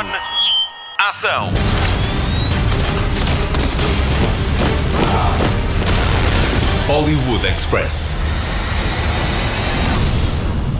On. 0.00 0.06
Ação. 0.98 1.52
Hollywood 6.86 7.44
Express. 7.44 8.19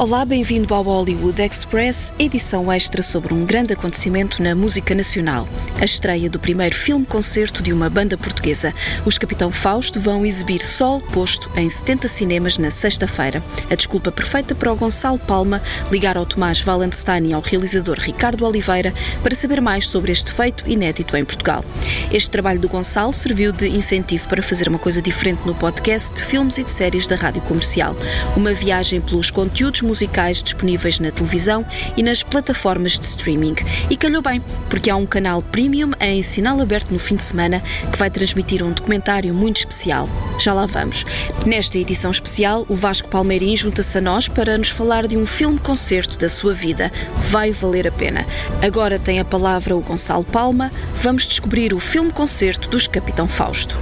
Olá, 0.01 0.25
bem-vindo 0.25 0.73
ao 0.73 0.83
Hollywood 0.83 1.43
Express, 1.43 2.11
edição 2.19 2.73
extra 2.73 3.03
sobre 3.03 3.35
um 3.35 3.45
grande 3.45 3.75
acontecimento 3.75 4.43
na 4.43 4.55
música 4.55 4.95
nacional. 4.95 5.47
A 5.79 5.85
estreia 5.85 6.31
do 6.31 6.41
primeiro 6.41 6.75
filme-concerto 6.75 7.63
de 7.63 7.71
uma 7.71 7.91
banda 7.91 8.17
portuguesa. 8.17 8.73
Os 9.05 9.19
Capitão 9.19 9.53
Fausto 9.53 10.01
vão 10.01 10.25
exibir 10.25 10.63
Sol 10.63 11.03
Posto 11.03 11.51
em 11.55 11.69
70 11.69 12.09
cinemas 12.09 12.57
na 12.57 12.71
sexta-feira. 12.71 13.43
A 13.71 13.75
desculpa 13.75 14.11
perfeita 14.11 14.55
para 14.55 14.73
o 14.73 14.77
Gonçalo 14.77 15.19
Palma 15.19 15.61
ligar 15.91 16.17
ao 16.17 16.25
Tomás 16.25 16.63
Valenstein 16.63 17.27
e 17.27 17.35
ao 17.35 17.43
realizador 17.43 17.99
Ricardo 18.01 18.47
Oliveira 18.47 18.95
para 19.23 19.35
saber 19.35 19.61
mais 19.61 19.87
sobre 19.87 20.13
este 20.13 20.33
feito 20.33 20.65
inédito 20.67 21.15
em 21.15 21.27
Portugal. 21.27 21.63
Este 22.11 22.31
trabalho 22.31 22.59
do 22.59 22.71
Gonçalo 22.71 23.13
serviu 23.13 23.53
de 23.53 23.69
incentivo 23.69 24.27
para 24.31 24.43
fazer 24.43 24.67
uma 24.67 24.79
coisa 24.79 25.03
diferente 25.03 25.43
no 25.45 25.55
podcast 25.55 26.15
de 26.15 26.25
filmes 26.25 26.57
e 26.57 26.65
de 26.65 26.71
séries 26.71 27.07
da 27.07 27.17
Rádio 27.17 27.43
Comercial. 27.43 27.95
Uma 28.35 28.55
viagem 28.55 29.03
pelos 29.03 29.31
conteúdos 29.31 29.90
musicais 29.91 30.41
disponíveis 30.41 31.01
na 31.01 31.11
televisão 31.11 31.67
e 31.97 32.03
nas 32.03 32.23
plataformas 32.23 32.99
de 32.99 33.07
streaming. 33.07 33.57
E 33.91 33.97
calhou 33.97 34.23
bem, 34.23 34.41
porque 34.69 34.89
há 34.89 34.95
um 34.95 35.05
canal 35.05 35.43
premium 35.43 35.91
em 36.01 36.23
sinal 36.23 36.61
aberto 36.61 36.93
no 36.93 36.99
fim 36.99 37.17
de 37.17 37.25
semana 37.25 37.61
que 37.91 37.99
vai 37.99 38.09
transmitir 38.09 38.63
um 38.63 38.73
documentário 38.73 39.35
muito 39.35 39.59
especial. 39.59 40.09
Já 40.39 40.55
lá 40.55 40.65
vamos. 40.65 41.05
Nesta 41.45 41.77
edição 41.79 42.11
especial, 42.11 42.65
o 42.69 42.75
Vasco 42.75 43.09
Palmeirim 43.09 43.57
junta-se 43.57 43.99
a 43.99 44.01
nós 44.01 44.29
para 44.29 44.57
nos 44.57 44.71
falar 44.71 45.09
de 45.09 45.17
um 45.17 45.27
filme-concerto 45.27 46.17
da 46.19 46.29
sua 46.29 46.55
vida. 46.55 46.93
Vai 47.29 47.51
valer 47.51 47.89
a 47.89 47.93
pena. 47.93 48.25
Agora 48.63 48.99
tem 48.99 49.19
a 49.19 49.25
palavra 49.25 49.77
o 49.77 49.81
Gonçalo 49.81 50.25
Palma. 50.25 50.71
Vamos 50.97 51.27
descobrir 51.27 51.75
o 51.75 51.81
filme-concerto 51.81 52.69
dos 52.69 52.87
Capitão 52.87 53.27
Fausto. 53.27 53.77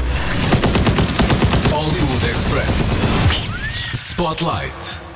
Hollywood 1.71 2.27
Express. 2.27 3.03
Spotlight. 3.93 5.08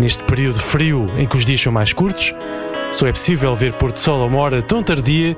Neste 0.00 0.24
período 0.24 0.58
frio 0.58 1.10
em 1.16 1.26
que 1.26 1.36
os 1.36 1.44
dias 1.44 1.60
são 1.60 1.72
mais 1.72 1.92
curtos, 1.92 2.34
só 2.92 3.06
é 3.06 3.12
possível 3.12 3.54
ver 3.54 3.72
pôr 3.74 3.96
sol 3.96 4.22
a 4.22 4.26
uma 4.26 4.38
hora 4.38 4.62
tão 4.62 4.82
tardia 4.82 5.36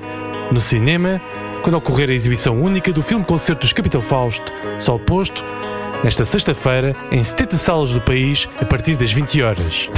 no 0.51 0.59
cinema, 0.59 1.21
quando 1.61 1.75
ocorrer 1.75 2.09
a 2.09 2.13
exibição 2.13 2.55
única 2.55 2.91
do 2.91 3.01
filme-concerto 3.01 3.61
dos 3.61 3.73
Capitão 3.73 4.01
Fausto, 4.01 4.51
Sol 4.79 4.99
Posto, 4.99 5.43
nesta 6.03 6.25
sexta-feira, 6.25 6.95
em 7.11 7.23
70 7.23 7.57
salas 7.57 7.91
do 7.91 8.01
país, 8.01 8.47
a 8.59 8.65
partir 8.65 8.95
das 8.95 9.11
20 9.11 9.41
horas. 9.41 9.91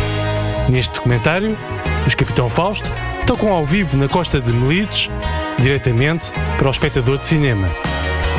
Neste 0.69 0.93
documentário, 0.93 1.57
os 2.05 2.15
Capitão 2.15 2.49
Fausto 2.49 2.91
tocam 3.25 3.51
ao 3.51 3.63
vivo 3.63 3.97
na 3.97 4.07
costa 4.07 4.41
de 4.41 4.51
Melides, 4.51 5.09
diretamente 5.57 6.31
para 6.57 6.67
o 6.67 6.71
espectador 6.71 7.17
de 7.17 7.27
cinema. 7.27 7.69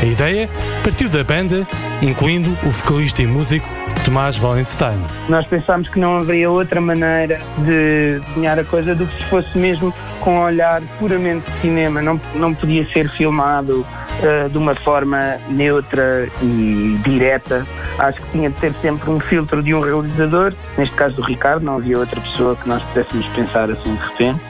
A 0.00 0.04
ideia 0.04 0.48
partiu 0.82 1.08
da 1.08 1.22
banda, 1.22 1.66
incluindo 2.00 2.56
o 2.64 2.70
vocalista 2.70 3.22
e 3.22 3.26
músico 3.26 3.68
Tomás 4.04 4.36
Valenstein. 4.36 4.98
Nós 5.28 5.46
pensámos 5.46 5.88
que 5.88 5.98
não 5.98 6.16
haveria 6.16 6.50
outra 6.50 6.80
maneira 6.80 7.40
de 7.58 8.20
desenhar 8.20 8.58
a 8.58 8.64
coisa 8.64 8.94
do 8.94 9.06
que 9.06 9.16
se 9.16 9.24
fosse 9.24 9.58
mesmo 9.58 9.92
com 10.20 10.36
um 10.36 10.42
olhar 10.42 10.80
puramente 10.98 11.50
de 11.50 11.60
cinema. 11.60 12.00
Não, 12.00 12.20
não 12.34 12.54
podia 12.54 12.86
ser 12.92 13.08
filmado 13.10 13.80
uh, 13.80 14.48
de 14.48 14.56
uma 14.56 14.74
forma 14.74 15.36
neutra 15.48 16.28
e 16.42 16.98
direta. 17.04 17.66
Acho 17.98 18.20
que 18.22 18.30
tinha 18.30 18.50
de 18.50 18.56
ter 18.56 18.72
sempre 18.80 19.10
um 19.10 19.20
filtro 19.20 19.62
de 19.62 19.74
um 19.74 19.80
realizador, 19.80 20.54
neste 20.78 20.94
caso 20.94 21.16
do 21.16 21.22
Ricardo, 21.22 21.62
não 21.64 21.76
havia 21.76 21.98
outra 21.98 22.20
pessoa 22.20 22.56
que 22.56 22.68
nós 22.68 22.82
pudéssemos 22.84 23.26
pensar 23.28 23.70
assim 23.70 23.94
de 23.94 24.02
repente 24.02 24.40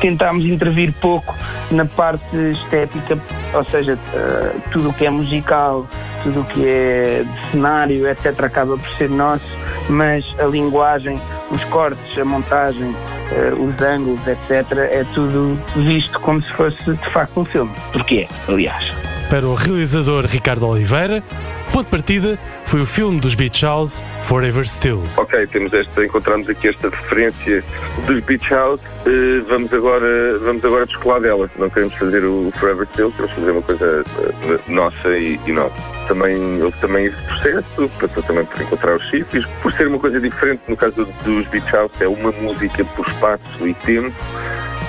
tentámos 0.00 0.44
intervir 0.44 0.92
pouco 1.00 1.34
na 1.70 1.86
parte 1.86 2.36
estética, 2.50 3.18
ou 3.54 3.64
seja, 3.66 3.94
uh, 3.94 4.60
tudo 4.70 4.90
o 4.90 4.92
que 4.92 5.06
é 5.06 5.10
musical, 5.10 5.86
tudo 6.22 6.40
o 6.40 6.44
que 6.44 6.66
é 6.66 7.24
de 7.24 7.50
cenário, 7.50 8.08
etc., 8.08 8.44
acaba 8.44 8.76
por 8.76 8.88
ser 8.94 9.10
nosso, 9.10 9.44
mas 9.88 10.24
a 10.38 10.44
linguagem, 10.44 11.20
os 11.50 11.62
cortes, 11.64 12.18
a 12.18 12.24
montagem, 12.24 12.90
uh, 12.90 13.62
os 13.62 13.82
ângulos, 13.82 14.20
etc., 14.26 14.78
é 14.78 15.04
tudo 15.14 15.58
visto 15.76 16.18
como 16.20 16.42
se 16.42 16.52
fosse 16.52 16.82
de 16.84 17.10
facto 17.10 17.40
um 17.40 17.44
filme. 17.44 17.70
Porquê, 17.92 18.28
aliás? 18.48 18.92
Para 19.32 19.46
o 19.46 19.54
realizador 19.54 20.26
Ricardo 20.26 20.66
Oliveira, 20.66 21.22
ponto 21.72 21.84
de 21.84 21.90
partida 21.90 22.38
foi 22.66 22.82
o 22.82 22.86
filme 22.86 23.18
dos 23.18 23.34
Beach 23.34 23.64
House, 23.64 24.04
Forever 24.22 24.68
Still. 24.68 25.02
Ok, 25.16 25.46
temos 25.46 25.72
esta, 25.72 26.04
encontramos 26.04 26.48
aqui 26.50 26.68
esta 26.68 26.90
referência 26.90 27.64
dos 28.06 28.22
Beach 28.24 28.50
House, 28.50 28.80
uh, 28.80 29.44
vamos 29.48 29.72
agora, 29.72 30.38
vamos 30.38 30.62
agora 30.64 30.86
descolar 30.86 31.20
dela. 31.22 31.50
Não 31.58 31.70
queremos 31.70 31.94
fazer 31.94 32.24
o 32.24 32.52
Forever 32.60 32.86
Still, 32.92 33.10
queremos 33.12 33.32
fazer 33.34 33.50
uma 33.52 33.62
coisa 33.62 34.04
uh, 34.04 34.72
nossa 34.72 35.08
e, 35.16 35.40
e 35.46 35.52
nova. 35.52 35.74
Também, 36.12 36.62
houve 36.62 36.76
também 36.78 37.06
esse 37.06 37.16
processo, 37.22 37.90
passou 37.98 38.22
também 38.24 38.44
por 38.44 38.60
encontrar 38.60 38.96
os 38.96 39.08
sítios, 39.08 39.46
por 39.62 39.72
ser 39.72 39.86
uma 39.88 39.98
coisa 39.98 40.20
diferente, 40.20 40.60
no 40.68 40.76
caso 40.76 41.08
dos 41.24 41.46
Beach 41.46 41.72
House, 41.72 41.90
é 42.00 42.06
uma 42.06 42.30
música 42.32 42.84
por 42.84 43.08
espaço 43.08 43.66
e 43.66 43.72
tempo, 43.72 44.14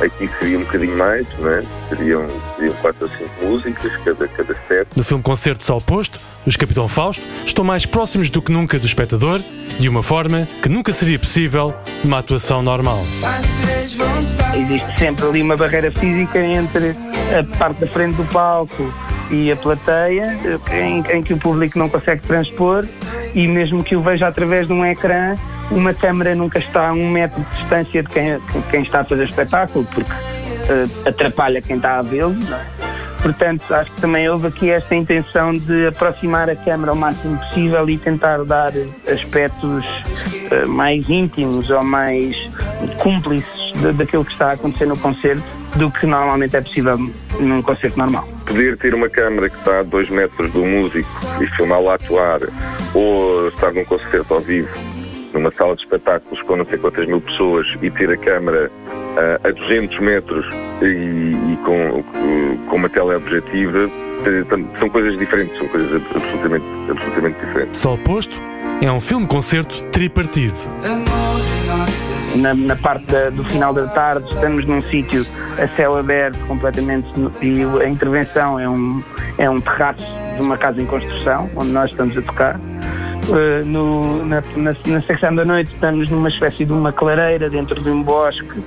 aqui 0.02 0.30
seria 0.38 0.60
um 0.60 0.64
bocadinho 0.64 0.98
mais, 0.98 1.26
não 1.40 1.50
é? 1.50 1.64
Seriam, 1.88 2.28
seriam 2.58 2.76
quatro 2.82 3.06
ou 3.06 3.10
cinco 3.18 3.46
músicas, 3.46 3.94
cada, 4.04 4.28
cada 4.28 4.54
set. 4.68 4.88
No 4.98 5.02
filme 5.02 5.24
Concerto 5.24 5.64
Sol 5.64 5.80
Posto, 5.80 6.20
os 6.46 6.58
Capitão 6.58 6.90
Fausto 6.90 7.26
estão 7.46 7.64
mais 7.64 7.86
próximos 7.86 8.30
do 8.30 8.42
que 8.42 8.52
nunca 8.52 8.78
do 8.78 8.86
espectador, 8.86 9.40
de 9.80 9.88
uma 9.88 10.04
forma 10.04 10.46
que 10.62 10.68
nunca 10.68 10.92
seria 10.92 11.18
possível 11.18 11.74
numa 12.04 12.20
atuação 12.20 12.62
normal. 12.62 13.00
Existe 14.54 15.00
sempre 15.00 15.26
ali 15.26 15.42
uma 15.42 15.56
barreira 15.56 15.90
física 15.90 16.38
entre 16.38 16.90
a 17.34 17.58
parte 17.58 17.80
da 17.80 17.88
frente 17.88 18.18
do 18.18 18.26
palco 18.26 18.94
e 19.34 19.52
a 19.52 19.56
plateia, 19.56 20.38
em, 20.72 21.04
em 21.18 21.24
que 21.24 21.34
o 21.34 21.38
público 21.38 21.78
não 21.80 21.90
consegue 21.90 22.22
transpor, 22.22 22.86
e 23.34 23.48
mesmo 23.48 23.84
que 23.84 23.96
o 23.96 24.02
veja 24.02 24.28
através 24.28 24.68
de 24.68 24.74
um 24.74 24.86
ecrã, 24.86 25.36
uma 25.72 25.94
câmara 25.94 26.36
nunca 26.36 26.60
está 26.60 26.90
a 26.90 26.92
um 26.94 27.10
metro 27.10 27.42
de 27.42 27.58
distância 27.58 28.04
de 28.04 28.10
quem, 28.10 28.38
de 28.38 28.62
quem 28.70 28.84
está 28.84 29.00
a 29.00 29.04
fazer 29.04 29.26
espetáculo, 29.26 29.86
porque 29.86 30.12
uh, 30.12 31.10
atrapalha 31.10 31.62
quem 31.62 31.78
está 31.78 31.98
a 31.98 32.02
vê-lo. 32.02 32.36
é? 32.54 32.84
Portanto, 33.24 33.74
acho 33.74 33.90
que 33.92 34.02
também 34.02 34.28
houve 34.30 34.48
aqui 34.48 34.70
esta 34.70 34.94
intenção 34.94 35.54
de 35.54 35.88
aproximar 35.88 36.50
a 36.50 36.56
câmara 36.58 36.92
o 36.92 36.96
máximo 36.96 37.38
possível 37.38 37.90
e 37.90 37.98
tentar 37.98 38.44
dar 38.44 38.72
aspectos 39.12 39.86
uh, 40.52 40.68
mais 40.68 41.10
íntimos 41.10 41.70
ou 41.70 41.84
mais 41.84 42.36
cúmplices 43.00 43.74
de- 43.74 43.92
daquilo 43.94 44.24
que 44.26 44.32
está 44.32 44.50
a 44.50 44.54
acontecer 44.54 44.86
no 44.86 44.98
concerto 44.98 45.44
do 45.76 45.90
que 45.92 46.06
normalmente 46.06 46.56
é 46.56 46.62
possível 46.62 46.98
num 47.40 47.62
concerto 47.62 47.98
normal. 47.98 48.28
Poder 48.46 48.78
ter 48.78 48.94
uma 48.94 49.10
câmara 49.10 49.50
que 49.50 49.58
está 49.58 49.80
a 49.80 49.84
dois 49.84 50.10
metros 50.10 50.52
do 50.52 50.64
músico 50.64 51.10
e 51.42 51.48
filmá-lo 51.56 51.90
a 51.90 51.96
atuar, 51.96 52.40
ou 52.94 53.48
estar 53.48 53.72
num 53.74 53.84
concerto 53.86 54.34
ao 54.34 54.40
vivo, 54.42 54.70
numa 55.34 55.52
sala 55.52 55.76
de 55.76 55.82
espetáculos 55.84 56.42
com 56.44 56.56
não 56.58 56.66
sei 56.66 56.78
quantas 56.78 57.08
mil 57.08 57.20
pessoas 57.22 57.66
e 57.82 57.90
ter 57.90 58.10
a 58.12 58.18
câmara 58.18 58.70
ah, 59.18 59.48
a 59.48 59.52
200 59.52 60.00
metros 60.00 60.46
e, 60.82 60.86
e 61.54 61.58
com, 61.66 62.04
com 62.70 62.76
uma 62.76 62.90
tela 62.90 63.16
objetiva, 63.18 63.90
eh, 64.26 64.80
são 64.80 64.90
coisas 64.90 65.18
diferentes, 65.18 65.58
são 65.58 65.68
coisas 65.70 65.92
ab- 65.96 66.06
absolutamente, 66.16 66.66
absolutamente 66.92 67.40
diferentes. 67.46 67.80
Sol 67.80 67.98
Posto 67.98 68.40
é 68.82 68.92
um 68.92 69.00
filme-concerto 69.00 69.84
tripartido. 69.86 70.54
Na, 72.36 72.54
na 72.54 72.76
parte 72.76 73.06
da- 73.06 73.30
do 73.30 73.44
final 73.46 73.74
da 73.74 73.88
tarde 73.88 74.28
estamos 74.34 74.66
num 74.66 74.82
sítio 74.84 75.26
a 75.62 75.68
céu 75.76 75.96
aberto 75.98 76.40
completamente 76.48 77.08
e 77.42 77.62
a 77.84 77.88
intervenção 77.88 78.60
é 78.60 78.68
um, 78.68 79.04
é 79.38 79.48
um 79.50 79.62
terraço 79.62 80.04
de 80.36 80.42
uma 80.42 80.58
casa 80.58 80.82
em 80.82 80.86
construção 80.86 81.48
onde 81.56 81.70
nós 81.72 81.92
estamos 81.92 82.18
a 82.18 82.22
tocar. 82.24 82.60
Uh, 83.30 83.64
no- 83.66 84.26
na, 84.26 84.44
na, 84.58 84.76
na 84.86 85.02
secção 85.04 85.34
da 85.36 85.46
noite 85.46 85.72
estamos 85.74 86.10
numa 86.10 86.28
espécie 86.28 86.66
de 86.66 86.74
uma 86.74 86.92
clareira 86.92 87.50
dentro 87.50 87.82
de 87.82 87.90
um 87.90 88.02
bosque 88.04 88.66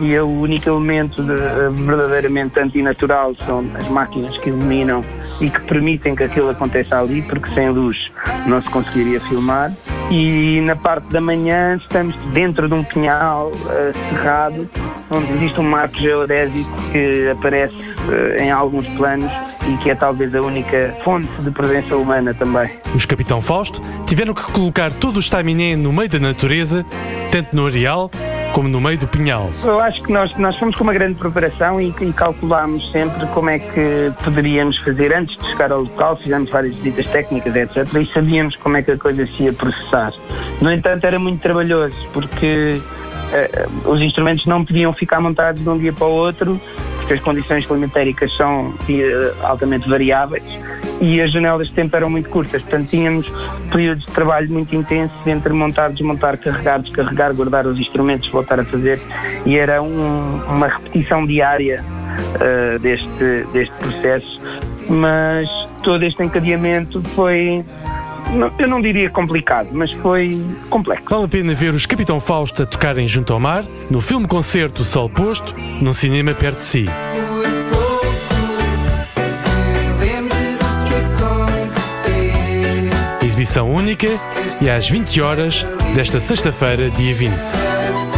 e 0.00 0.14
é 0.14 0.22
o 0.22 0.28
único 0.28 0.68
elemento 0.70 1.22
de- 1.22 1.32
uh, 1.32 1.70
verdadeiramente 1.72 2.58
antinatural 2.58 3.34
são 3.34 3.66
as 3.78 3.86
máquinas 3.88 4.38
que 4.38 4.48
iluminam 4.48 5.04
e 5.40 5.50
que 5.50 5.60
permitem 5.62 6.14
que 6.14 6.22
aquilo 6.24 6.48
aconteça 6.50 6.98
ali, 6.98 7.20
porque 7.20 7.52
sem 7.52 7.68
luz 7.68 8.10
não 8.46 8.62
se 8.62 8.70
conseguiria 8.70 9.20
filmar. 9.22 9.72
E 10.10 10.60
na 10.62 10.74
parte 10.74 11.06
da 11.08 11.20
manhã 11.20 11.76
estamos 11.76 12.16
dentro 12.32 12.66
de 12.66 12.74
um 12.74 12.82
pinhal 12.82 13.50
uh, 13.50 14.10
cerrado, 14.10 14.68
onde 15.10 15.32
existe 15.34 15.60
um 15.60 15.64
marco 15.64 15.98
geodésico 15.98 16.74
que 16.90 17.28
aparece 17.28 17.74
uh, 17.74 18.42
em 18.42 18.50
alguns 18.50 18.86
planos 18.88 19.30
e 19.68 19.76
que 19.76 19.90
é 19.90 19.94
talvez 19.94 20.34
a 20.34 20.40
única 20.40 20.96
fonte 21.04 21.28
de 21.40 21.50
presença 21.50 21.94
humana 21.94 22.32
também. 22.32 22.70
Os 22.94 23.04
Capitão 23.04 23.42
Fausto 23.42 23.82
tiveram 24.06 24.32
que 24.32 24.42
colocar 24.50 24.90
todo 24.90 25.16
o 25.16 25.20
estaminé 25.20 25.76
no 25.76 25.92
meio 25.92 26.08
da 26.08 26.18
natureza, 26.18 26.86
tanto 27.30 27.54
no 27.54 27.66
areal 27.66 28.10
como 28.52 28.68
no 28.68 28.80
meio 28.80 28.98
do 28.98 29.08
pinhal. 29.08 29.50
Eu 29.64 29.80
acho 29.80 30.02
que 30.02 30.12
nós, 30.12 30.36
nós 30.38 30.56
fomos 30.58 30.76
com 30.76 30.84
uma 30.84 30.92
grande 30.92 31.14
preparação 31.14 31.80
e, 31.80 31.94
e 32.00 32.12
calculámos 32.12 32.90
sempre 32.90 33.26
como 33.28 33.50
é 33.50 33.58
que 33.58 34.12
poderíamos 34.24 34.78
fazer 34.78 35.14
antes 35.14 35.38
de 35.38 35.48
chegar 35.50 35.72
ao 35.72 35.82
local, 35.82 36.16
fizemos 36.16 36.50
várias 36.50 36.74
visitas 36.76 37.06
técnicas, 37.08 37.54
etc. 37.54 37.86
E 37.94 38.06
sabíamos 38.12 38.56
como 38.56 38.76
é 38.76 38.82
que 38.82 38.92
a 38.92 38.98
coisa 38.98 39.26
se 39.26 39.44
ia 39.44 39.52
processar. 39.52 40.12
No 40.60 40.70
entanto, 40.72 41.04
era 41.04 41.18
muito 41.18 41.40
trabalhoso, 41.40 41.96
porque 42.12 42.80
uh, 42.80 43.90
os 43.90 44.00
instrumentos 44.00 44.46
não 44.46 44.64
podiam 44.64 44.92
ficar 44.92 45.20
montados 45.20 45.62
de 45.62 45.68
um 45.68 45.78
dia 45.78 45.92
para 45.92 46.06
o 46.06 46.12
outro, 46.12 46.60
porque 47.08 47.14
as 47.14 47.20
condições 47.22 47.64
climatéricas 47.64 48.36
são 48.36 48.66
uh, 48.68 48.74
altamente 49.42 49.88
variáveis 49.88 50.44
e 51.00 51.22
as 51.22 51.32
janelas 51.32 51.68
de 51.68 51.72
tempo 51.72 51.96
eram 51.96 52.10
muito 52.10 52.28
curtas, 52.28 52.60
portanto 52.60 52.90
tínhamos 52.90 53.26
períodos 53.72 54.04
de 54.04 54.12
trabalho 54.12 54.50
muito 54.52 54.76
intensos 54.76 55.16
entre 55.26 55.54
montar, 55.54 55.90
desmontar, 55.90 56.36
carregar, 56.36 56.80
descarregar, 56.80 57.34
guardar 57.34 57.66
os 57.66 57.78
instrumentos, 57.78 58.28
voltar 58.28 58.60
a 58.60 58.64
fazer. 58.64 59.00
E 59.46 59.56
era 59.56 59.82
um, 59.82 60.42
uma 60.48 60.68
repetição 60.68 61.24
diária 61.24 61.82
uh, 61.82 62.78
deste, 62.78 63.46
deste 63.54 63.74
processo, 63.76 64.46
mas 64.90 65.48
todo 65.82 66.04
este 66.04 66.22
encadeamento 66.22 67.02
foi 67.14 67.64
eu 68.58 68.68
não 68.68 68.80
diria 68.80 69.08
complicado, 69.10 69.68
mas 69.72 69.92
foi 69.92 70.40
complexo. 70.68 71.06
Vale 71.08 71.24
a 71.24 71.28
pena 71.28 71.54
ver 71.54 71.72
os 71.72 71.86
Capitão 71.86 72.20
Fausto 72.20 72.62
a 72.62 72.66
tocarem 72.66 73.08
junto 73.08 73.32
ao 73.32 73.40
mar, 73.40 73.64
no 73.90 74.00
filme 74.00 74.26
concerto 74.26 74.84
Sol 74.84 75.08
Posto, 75.08 75.54
num 75.80 75.92
cinema 75.92 76.34
perto 76.34 76.58
de 76.58 76.64
si. 76.64 76.86
Exibição 83.22 83.70
única 83.70 84.08
e 84.60 84.68
às 84.68 84.88
20 84.88 85.20
horas 85.20 85.66
desta 85.94 86.20
sexta-feira, 86.20 86.90
dia 86.90 87.14
20. 87.14 88.17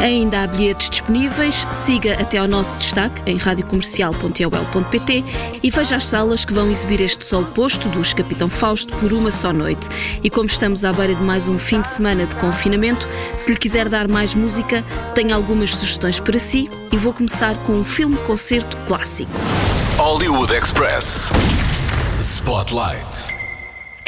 Ainda 0.00 0.42
há 0.42 0.46
bilhetes 0.46 0.88
disponíveis. 0.88 1.66
Siga 1.72 2.14
até 2.14 2.38
ao 2.38 2.48
nosso 2.48 2.78
destaque 2.78 3.22
em 3.26 3.36
radiocomercial.ol.pt 3.36 5.24
e 5.62 5.70
veja 5.70 5.96
as 5.96 6.06
salas 6.06 6.44
que 6.44 6.54
vão 6.54 6.70
exibir 6.70 7.02
este 7.02 7.24
sol 7.24 7.44
posto 7.44 7.86
dos 7.90 8.14
Capitão 8.14 8.48
Fausto 8.48 8.96
por 8.96 9.12
uma 9.12 9.30
só 9.30 9.52
noite. 9.52 9.88
E 10.22 10.30
como 10.30 10.46
estamos 10.46 10.84
à 10.84 10.92
beira 10.92 11.14
de 11.14 11.22
mais 11.22 11.48
um 11.48 11.58
fim 11.58 11.82
de 11.82 11.88
semana 11.88 12.26
de 12.26 12.34
confinamento, 12.36 13.06
se 13.36 13.50
lhe 13.50 13.58
quiser 13.58 13.88
dar 13.90 14.08
mais 14.08 14.34
música, 14.34 14.82
tenho 15.14 15.34
algumas 15.34 15.74
sugestões 15.74 16.18
para 16.18 16.38
si 16.38 16.70
e 16.90 16.96
vou 16.96 17.12
começar 17.12 17.54
com 17.64 17.74
um 17.74 17.84
filme-concerto 17.84 18.76
clássico. 18.88 19.30
Hollywood 19.98 20.54
Express 20.54 21.30
Spotlight. 22.18 23.39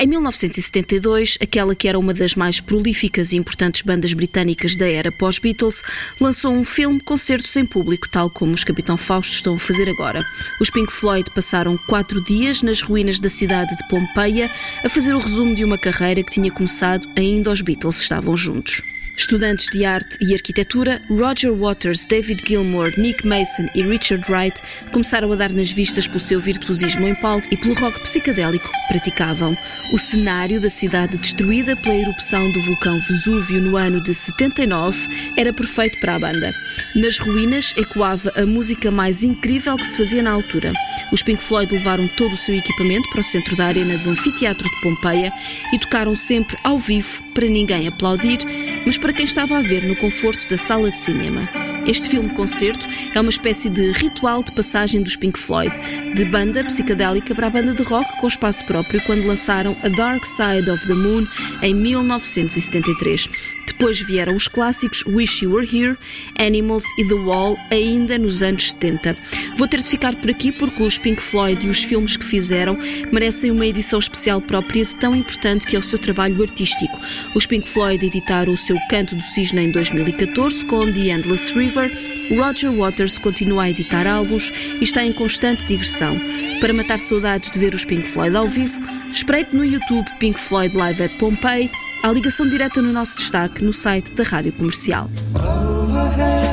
Em 0.03 0.07
1972, 0.09 1.39
aquela 1.41 1.77
que 1.77 1.87
era 1.87 1.97
uma 1.97 2.13
das 2.13 2.35
mais 2.35 2.59
prolíficas 2.59 3.33
e 3.33 3.37
importantes 3.37 3.83
bandas 3.83 4.13
britânicas 4.13 4.75
da 4.75 4.85
era 4.85 5.13
pós-Beatles 5.13 5.81
lançou 6.21 6.53
um 6.53 6.65
filme 6.65 6.99
concertos 6.99 7.55
em 7.55 7.65
público, 7.65 8.09
tal 8.09 8.29
como 8.29 8.53
os 8.53 8.65
Capitão 8.65 8.97
Fausto 8.97 9.33
estão 9.33 9.55
a 9.55 9.59
fazer 9.61 9.89
agora. 9.89 10.27
Os 10.61 10.71
Pink 10.71 10.93
Floyd 10.93 11.31
passaram 11.31 11.79
quatro 11.87 12.21
dias 12.21 12.63
nas 12.63 12.83
ruínas 12.83 13.21
da 13.21 13.29
cidade 13.29 13.77
de 13.77 13.87
Pompeia 13.87 14.51
a 14.85 14.89
fazer 14.89 15.15
o 15.15 15.21
resumo 15.21 15.55
de 15.55 15.65
uma 15.65 15.79
carreira 15.79 16.25
que 16.25 16.33
tinha 16.33 16.51
começado 16.51 17.09
ainda 17.17 17.53
os 17.53 17.61
Beatles 17.61 18.01
estavam 18.01 18.37
juntos. 18.37 18.83
Estudantes 19.17 19.67
de 19.71 19.85
arte 19.85 20.17
e 20.21 20.33
arquitetura, 20.33 21.03
Roger 21.09 21.53
Waters, 21.53 22.07
David 22.07 22.43
Gilmour, 22.47 22.93
Nick 22.97 23.27
Mason 23.27 23.69
e 23.75 23.83
Richard 23.83 24.25
Wright 24.31 24.61
começaram 24.91 25.31
a 25.33 25.37
dar 25.37 25.51
nas 25.51 25.71
vistas 25.71 26.07
pelo 26.07 26.21
seu 26.21 26.41
virtuosismo 26.41 27.07
em 27.07 27.15
palco 27.15 27.47
e 27.51 27.57
pelo 27.57 27.75
rock 27.75 28.01
psicadélico 28.01 28.71
que 28.71 28.89
praticavam. 28.89 29.57
O 29.93 29.99
cenário 29.99 30.61
da 30.61 30.71
cidade 30.71 31.19
destruída 31.19 31.77
pela 31.77 31.95
erupção 31.95 32.51
do 32.53 32.63
vulcão 32.63 32.99
Vesúvio 32.99 33.61
no 33.61 33.77
ano 33.77 34.01
de 34.01 34.15
79 34.15 35.33
era 35.37 35.53
perfeito 35.53 36.01
para 36.01 36.17
a 36.17 36.19
banda. 36.19 36.51
Nas 36.95 37.19
ruínas 37.19 37.75
ecoava 37.77 38.33
a 38.35 38.47
música 38.47 38.91
mais 38.91 39.23
incrível 39.23 39.77
que 39.77 39.87
se 39.87 39.97
fazia 39.97 40.23
na 40.23 40.31
altura. 40.31 40.73
Os 41.13 41.23
Pink 41.23 41.43
Floyd 41.43 41.73
levaram 41.73 42.09
todo 42.09 42.33
o 42.33 42.37
seu 42.37 42.55
equipamento 42.55 43.09
para 43.11 43.21
o 43.21 43.25
centro 43.25 43.55
da 43.57 43.67
arena 43.67 43.99
do 43.99 44.11
Anfiteatro 44.11 44.69
de 44.69 44.81
Pompeia 44.81 45.31
e 45.73 45.79
tocaram 45.79 46.15
sempre 46.15 46.57
ao 46.65 46.79
vivo 46.79 47.23
para 47.35 47.49
ninguém 47.49 47.89
aplaudir, 47.89 48.39
mas 48.87 48.99
para 49.03 49.13
quem 49.13 49.25
estava 49.25 49.59
a 49.59 49.61
ver 49.61 49.83
no 49.85 49.97
conforto 49.97 50.49
da 50.49 50.57
sala 50.57 50.89
de 50.89 50.97
cinema. 50.97 51.49
Este 51.85 52.09
filme-concerto 52.09 52.87
é 53.13 53.21
uma 53.21 53.31
espécie 53.31 53.69
de 53.69 53.91
ritual 53.91 54.45
de 54.45 54.53
passagem 54.53 55.03
dos 55.03 55.17
Pink 55.17 55.37
Floyd, 55.37 55.77
de 56.15 56.25
banda 56.25 56.65
psicadélica 56.65 57.35
para 57.35 57.49
a 57.49 57.51
banda 57.51 57.75
de 57.75 57.83
rock 57.83 58.17
com 58.21 58.29
espaço 58.29 58.65
próprio, 58.65 59.03
quando 59.05 59.27
lançaram 59.27 59.77
A 59.83 59.89
Dark 59.89 60.25
Side 60.25 60.71
of 60.71 60.87
the 60.87 60.95
Moon 60.95 61.27
em 61.61 61.75
1973. 61.75 63.29
Depois 63.67 63.99
vieram 64.01 64.37
os 64.37 64.47
clássicos 64.47 65.05
Wish 65.07 65.45
You 65.45 65.55
Were 65.55 65.67
Here, 65.67 65.99
Animals 66.39 66.85
e 66.97 67.05
The 67.05 67.15
Wall, 67.15 67.59
ainda 67.73 68.17
nos 68.17 68.41
anos 68.41 68.71
70. 68.71 69.17
Vou 69.57 69.67
ter 69.67 69.79
de 69.79 69.89
ficar 69.89 70.15
por 70.15 70.31
aqui 70.31 70.53
porque 70.53 70.83
os 70.85 70.99
Pink 70.99 71.21
Floyd 71.21 71.67
e 71.67 71.69
os 71.69 71.83
filmes 71.83 72.17
que 72.17 72.25
fizeram 72.25 72.79
merecem 73.11 73.51
uma 73.51 73.67
edição 73.67 73.99
especial 73.99 74.41
própria 74.41 74.85
de 74.85 74.95
tão 74.95 75.17
importante 75.17 75.67
que 75.67 75.75
é 75.75 75.79
o 75.79 75.83
seu 75.83 75.99
trabalho 75.99 76.41
artístico. 76.41 77.01
Os 77.35 77.45
Pink 77.45 77.69
Floyd 77.69 78.07
editaram 78.07 78.53
o 78.53 78.57
seu 78.57 78.77
Canto 78.93 79.17
do 79.17 79.23
Cisne 79.23 79.63
em 79.63 79.71
2014 79.71 80.67
com 80.67 80.93
The 80.93 81.13
Endless 81.13 81.55
River. 81.55 81.91
Roger 82.37 82.71
Waters 82.71 83.19
continua 83.19 83.63
a 83.63 83.71
editar 83.71 84.07
álbuns 84.07 84.53
e 84.79 84.85
está 84.85 85.03
em 85.03 85.15
constante 85.15 85.65
digressão. 85.65 86.21
Para 86.61 86.75
matar 86.75 86.99
saudades 86.99 87.51
de 87.51 87.59
ver 87.59 87.75
os 87.75 87.87
Pink 87.87 88.07
Floyd 88.07 88.37
ao 88.37 88.47
vivo, 88.47 88.79
espreite 89.11 89.57
no 89.57 89.65
YouTube 89.65 90.07
Pink 90.19 90.39
Floyd 90.39 90.77
Live 90.77 91.05
at 91.05 91.15
Pompeii 91.17 91.71
Há 92.03 92.13
ligação 92.13 92.47
direta 92.47 92.83
no 92.83 92.93
nosso 92.93 93.17
destaque 93.17 93.65
no 93.65 93.73
site 93.73 94.13
da 94.13 94.25
Rádio 94.25 94.53
Comercial. 94.53 95.09
Overhead, 95.37 96.53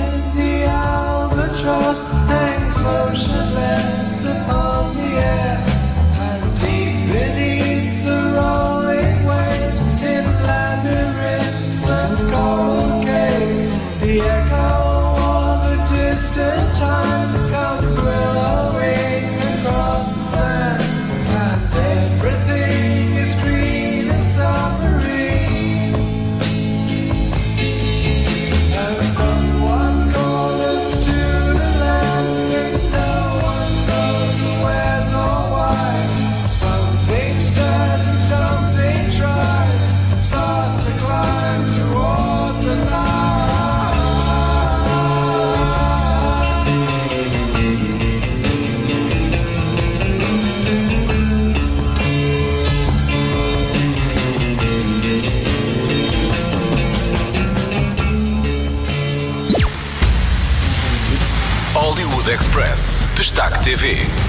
Destaque 63.40 63.62
TV. 63.62 64.29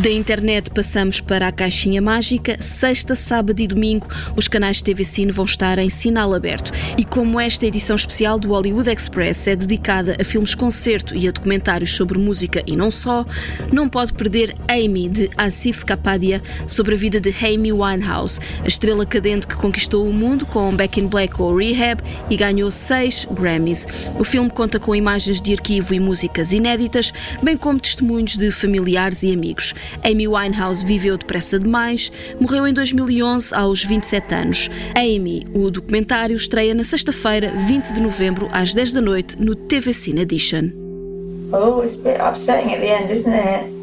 Da 0.00 0.10
internet 0.10 0.70
passamos 0.70 1.20
para 1.20 1.46
a 1.46 1.52
caixinha 1.52 2.00
mágica. 2.00 2.56
Sexta, 2.62 3.14
sábado 3.14 3.60
e 3.60 3.66
domingo, 3.66 4.08
os 4.34 4.48
canais 4.48 4.78
de 4.78 4.84
TV 4.84 5.04
Cine 5.04 5.30
vão 5.30 5.44
estar 5.44 5.78
em 5.78 5.90
sinal 5.90 6.32
aberto. 6.32 6.72
E 6.96 7.04
como 7.04 7.38
esta 7.38 7.66
edição 7.66 7.96
especial 7.96 8.38
do 8.38 8.48
Hollywood 8.48 8.88
Express 8.88 9.46
é 9.46 9.54
dedicada 9.54 10.16
a 10.18 10.24
filmes 10.24 10.54
concerto 10.54 11.14
e 11.14 11.28
a 11.28 11.30
documentários 11.30 11.90
sobre 11.90 12.18
música 12.18 12.62
e 12.66 12.76
não 12.76 12.90
só, 12.90 13.26
não 13.70 13.90
pode 13.90 14.14
perder 14.14 14.56
Amy, 14.68 15.10
de 15.10 15.28
Asif 15.36 15.84
Kapadia, 15.84 16.42
sobre 16.66 16.94
a 16.94 16.98
vida 16.98 17.20
de 17.20 17.34
Amy 17.44 17.70
Winehouse, 17.70 18.40
a 18.64 18.68
estrela 18.68 19.04
cadente 19.04 19.46
que 19.46 19.54
conquistou 19.54 20.08
o 20.08 20.14
mundo 20.14 20.46
com 20.46 20.74
Back 20.74 20.98
in 20.98 21.08
Black 21.08 21.42
ou 21.42 21.58
Rehab 21.58 22.02
e 22.30 22.38
ganhou 22.38 22.70
seis 22.70 23.28
Grammys. 23.30 23.86
O 24.18 24.24
filme 24.24 24.48
conta 24.48 24.78
com 24.80 24.94
imagens 24.94 25.42
de 25.42 25.52
arquivo 25.52 25.92
e 25.92 26.00
músicas 26.00 26.54
inéditas, 26.54 27.12
bem 27.42 27.54
como 27.54 27.78
testemunhos 27.78 28.38
de 28.38 28.50
familiares 28.50 29.22
e 29.22 29.30
amigos. 29.30 29.74
Amy 30.04 30.26
Winehouse 30.28 30.84
viveu 30.84 31.16
depressa 31.16 31.58
demais, 31.58 32.10
morreu 32.40 32.66
em 32.66 32.72
2011 32.72 33.54
aos 33.54 33.84
27 33.84 34.34
anos. 34.34 34.70
Amy, 34.94 35.44
o 35.54 35.70
documentário, 35.70 36.36
estreia 36.36 36.74
na 36.74 36.84
sexta-feira, 36.84 37.52
20 37.52 37.92
de 37.92 38.00
novembro, 38.00 38.48
às 38.52 38.72
10 38.74 38.92
da 38.92 39.00
noite, 39.00 39.36
no 39.38 39.54
TV 39.54 39.92
Cine 39.92 40.22
Edition. 40.22 40.70
Oh, 41.52 41.82
it's 41.82 41.98
a 42.00 42.02
bit 42.02 42.20
upsetting 42.20 42.72
at 42.72 42.80
the 42.80 42.88
end, 42.88 43.10
isn't 43.10 43.32
it? 43.32 43.80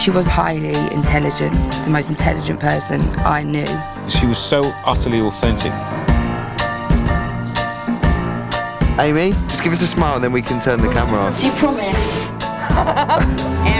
She 0.00 0.10
was 0.10 0.24
highly 0.24 0.74
intelligent, 0.94 1.52
the 1.84 1.90
most 1.90 2.08
intelligent 2.08 2.58
person 2.58 3.02
I 3.18 3.42
knew. 3.42 3.66
She 4.08 4.26
was 4.26 4.38
so 4.38 4.62
utterly 4.86 5.20
authentic. 5.20 5.72
Amy, 8.98 9.32
just 9.48 9.62
give 9.62 9.74
us 9.74 9.82
a 9.82 9.86
smile 9.86 10.14
and 10.14 10.24
then 10.24 10.32
we 10.32 10.40
can 10.40 10.58
turn 10.58 10.80
the 10.80 10.88
camera 10.88 11.20
off. 11.20 11.38
Do 11.38 11.46
you 11.46 11.52
promise? 11.52 12.30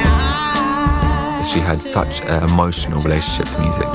She 1.50 1.58
had 1.58 1.80
such 1.80 2.20
an 2.20 2.44
emotional 2.44 3.02
relationship 3.02 3.52
to 3.52 3.60
music. 3.60 3.88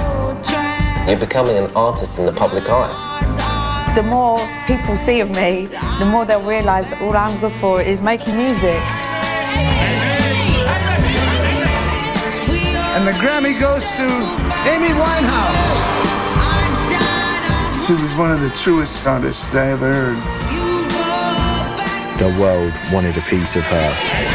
You're 1.07 1.17
becoming 1.17 1.55
an 1.55 1.71
artist 1.73 2.19
in 2.19 2.25
the 2.25 2.33
public 2.33 2.65
eye. 2.67 3.93
The 3.95 4.03
more 4.03 4.37
people 4.67 4.97
see 4.97 5.21
of 5.21 5.29
me, 5.29 5.67
the 5.97 6.05
more 6.05 6.25
they'll 6.25 6.41
realise 6.41 6.85
that 6.87 7.01
all 7.01 7.15
I'm 7.15 7.39
good 7.39 7.53
for 7.53 7.81
is 7.81 8.01
making 8.01 8.35
music. 8.35 8.81
And 12.91 13.07
the 13.07 13.13
Grammy 13.23 13.57
goes 13.57 13.85
to 13.95 14.03
Amy 14.67 14.91
Winehouse. 14.99 15.95
She 17.87 17.93
was 17.93 18.13
one 18.15 18.31
of 18.31 18.41
the 18.41 18.49
truest 18.49 19.07
artists 19.07 19.55
I 19.55 19.71
ever 19.71 19.93
heard. 19.93 20.17
The 22.19 22.37
world 22.37 22.73
wanted 22.91 23.15
a 23.15 23.21
piece 23.21 23.55
of 23.55 23.63
her. 23.63 24.34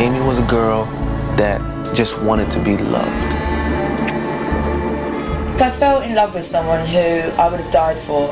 Amy 0.00 0.20
was 0.20 0.38
a 0.38 0.46
girl 0.46 0.84
that 1.36 1.60
just 1.96 2.22
wanted 2.22 2.48
to 2.52 2.62
be 2.62 2.76
loved. 2.76 3.32
I 5.60 5.72
fell 5.76 6.02
in 6.02 6.14
love 6.14 6.34
with 6.34 6.46
someone 6.46 6.86
who 6.86 6.98
I 6.98 7.48
would 7.48 7.58
have 7.58 7.72
died 7.72 7.98
for. 8.06 8.22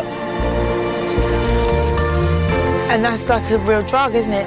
And 2.88 3.04
that's 3.04 3.28
like 3.28 3.50
a 3.50 3.58
real 3.58 3.82
drug, 3.82 4.14
isn't 4.14 4.32
it? 4.32 4.46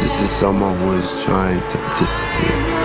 This 0.00 0.22
is 0.22 0.30
someone 0.30 0.78
who 0.78 0.92
is 0.92 1.24
trying 1.24 1.60
to 1.68 1.94
disappear. 1.98 2.83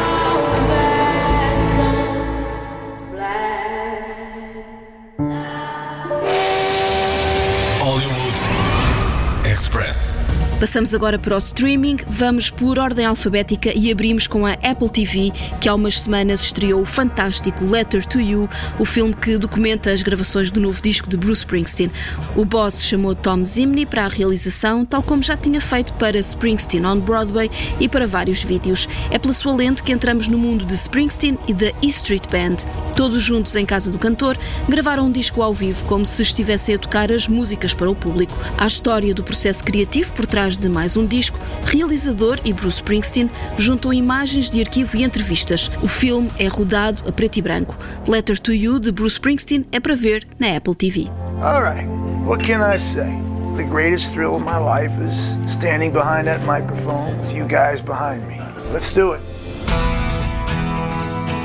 Passamos 10.60 10.94
agora 10.94 11.18
para 11.18 11.36
o 11.36 11.38
streaming, 11.38 12.00
vamos 12.06 12.50
por 12.50 12.78
ordem 12.78 13.06
alfabética 13.06 13.72
e 13.74 13.90
abrimos 13.90 14.28
com 14.28 14.46
a 14.46 14.52
Apple 14.56 14.90
TV, 14.90 15.32
que 15.62 15.70
há 15.70 15.74
umas 15.74 16.02
semanas 16.02 16.42
estreou 16.42 16.82
o 16.82 16.86
fantástico 16.86 17.64
Letter 17.64 18.06
to 18.06 18.20
You, 18.20 18.50
o 18.78 18.84
filme 18.84 19.14
que 19.14 19.38
documenta 19.38 19.90
as 19.90 20.04
gravações 20.04 20.52
do 20.52 20.60
novo 20.60 20.82
disco 20.82 21.08
de 21.08 21.16
Bruce 21.16 21.40
Springsteen. 21.40 21.90
O 22.36 22.44
boss 22.44 22.84
chamou 22.84 23.16
Tom 23.16 23.46
Zimney 23.46 23.86
para 23.86 24.04
a 24.04 24.10
realização, 24.10 24.84
tal 24.84 25.02
como 25.02 25.24
já 25.24 25.38
tinha 25.38 25.62
feito 25.62 25.94
para 25.94 26.18
Springsteen 26.18 26.86
on 26.86 27.00
Broadway 27.00 27.50
e 27.80 27.88
para 27.88 28.06
vários 28.06 28.44
vídeos. 28.44 28.86
É 29.10 29.18
pela 29.18 29.34
sua 29.34 29.56
lente 29.56 29.82
que 29.82 29.94
entramos 29.94 30.28
no 30.28 30.38
mundo 30.38 30.66
de 30.66 30.74
Springsteen 30.74 31.40
e 31.48 31.54
da 31.54 31.72
E 31.82 31.88
Street 31.88 32.24
Band. 32.30 32.58
Todos 32.98 33.24
juntos 33.24 33.56
em 33.56 33.66
casa 33.66 33.90
do 33.90 33.98
cantor, 33.98 34.38
gravaram 34.68 35.06
um 35.06 35.12
disco 35.12 35.42
ao 35.42 35.54
vivo 35.54 35.86
como 35.86 36.06
se 36.06 36.22
estivessem 36.22 36.76
a 36.76 36.80
tocar 36.80 37.14
as 37.14 37.30
músicas 37.30 37.74
para 37.74 37.90
o 37.90 37.96
público. 37.96 38.38
A 38.58 38.68
história 38.68 39.14
do 39.14 39.24
processo 39.24 39.64
criativo 39.64 40.12
por 40.12 40.26
trás 40.26 40.49
de 40.58 40.70
mais 40.70 40.96
um 40.96 41.06
disco, 41.06 41.40
realizador 41.66 42.40
e 42.44 42.54
Bruce 42.54 42.78
Springsteen 42.78 43.30
juntam 43.58 43.94
imagens 43.94 44.50
de 44.50 44.60
arquivo 44.60 44.98
e 44.98 45.04
entrevistas. 45.04 45.70
O 45.82 45.88
filme 45.88 46.30
é 46.38 46.48
rodado 46.48 47.08
a 47.08 47.12
preto 47.12 47.38
e 47.38 47.42
branco. 47.42 47.78
Letter 48.08 48.40
to 48.40 48.54
You, 48.54 48.80
de 48.80 48.92
Bruce 48.92 49.14
Springsteen, 49.14 49.66
é 49.72 49.80
para 49.80 49.96
ver 49.96 50.28
na 50.40 50.56
Apple 50.56 50.76
TV. 50.76 51.10
All 51.42 51.62
right, 51.62 51.88
what 52.26 52.44
can 52.44 52.62
I 52.62 52.78
say? 52.78 53.10
The 53.58 53.64
greatest 53.64 54.14
thrill 54.14 54.36
of 54.36 54.44
my 54.44 54.58
life 54.58 54.98
is 55.02 55.38
standing 55.52 55.92
behind 55.92 56.28
that 56.28 56.42
microphone 56.46 57.20
with 57.20 57.34
you 57.34 57.46
guys 57.46 57.82
behind 57.82 58.26
me. 58.28 58.40
Let's 58.72 58.94
do 58.94 59.14
it. 59.14 59.22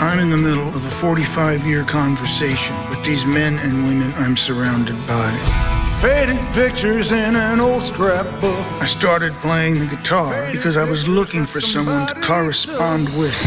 I'm 0.01 0.19
in 0.19 0.31
the 0.31 0.37
middle 0.37 0.69
of 0.69 0.77
a 0.77 0.91
45 0.91 1.67
year 1.67 1.83
conversation 1.85 2.77
with 2.89 3.03
these 3.05 3.27
men 3.27 3.59
and 3.61 3.85
women 3.87 4.13
I'm 4.19 4.37
surrounded 4.37 4.97
by. 5.07 5.74
Faded 6.01 6.39
pictures 6.53 7.13
in 7.13 7.37
an 7.37 7.61
old 7.61 7.83
scrapbook. 7.83 8.67
I 8.83 8.87
started 8.87 9.33
playing 9.41 9.79
the 9.79 9.87
guitar 9.87 10.51
because 10.53 10.77
I 10.77 10.85
was 10.85 11.09
looking 11.09 11.47
for 11.47 11.61
someone 11.61 12.07
to 12.09 12.15
correspond 12.21 13.09
with. 13.17 13.39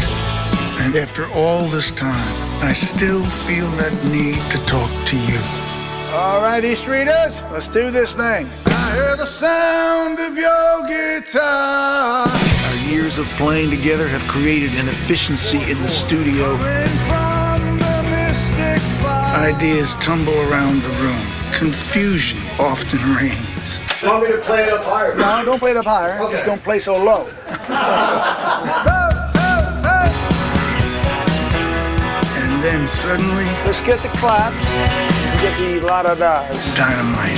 And 0.80 0.96
after 0.96 1.28
all 1.32 1.66
this 1.68 1.92
time, 1.92 2.34
I 2.62 2.72
still 2.72 3.24
feel 3.24 3.68
that 3.78 3.92
need 4.10 4.40
to 4.50 4.58
talk 4.66 4.90
to 5.08 5.16
you. 5.16 5.38
All 6.12 6.40
right, 6.40 6.64
East 6.64 6.88
Readers, 6.88 7.42
let's 7.52 7.68
do 7.68 7.90
this 7.90 8.14
thing. 8.16 8.48
I 8.66 8.94
hear 8.94 9.16
the 9.16 9.26
sound 9.26 10.18
of 10.18 10.36
your 10.36 10.86
guitar. 10.88 12.26
Our 12.26 12.90
years 12.90 13.18
of 13.18 13.26
playing 13.36 13.70
together 13.70 14.08
have 14.08 14.26
created 14.26 14.74
an 14.76 14.88
efficiency 14.88 15.58
in 15.70 15.80
the 15.82 15.88
studio. 15.88 16.56
Ideas 19.36 19.94
tumble 19.96 20.40
around 20.50 20.82
the 20.82 20.92
room. 20.94 21.27
Confusion 21.58 22.38
often 22.60 23.00
reigns. 23.16 23.80
You 24.00 24.08
want 24.08 24.22
me 24.22 24.30
to 24.30 24.38
play 24.42 24.62
it 24.62 24.72
up 24.72 24.84
higher? 24.84 25.16
No, 25.16 25.42
don't 25.44 25.58
play 25.58 25.72
it 25.72 25.76
up 25.76 25.86
higher. 25.86 26.16
Just 26.30 26.46
don't 26.46 26.62
play 26.62 26.78
so 26.78 26.96
low. 26.96 27.26
and 32.38 32.62
then 32.62 32.86
suddenly, 32.86 33.44
let's 33.66 33.80
get 33.80 34.00
the 34.04 34.08
claps 34.20 34.54
and 34.68 35.40
get 35.40 35.58
the 35.58 35.80
la 35.84 36.04
da 36.04 36.14
da's. 36.14 36.76
Dynamite. 36.76 37.34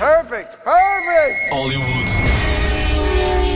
Perfect, 0.00 0.64
perfect. 0.64 1.38
Hollywood 1.52 2.42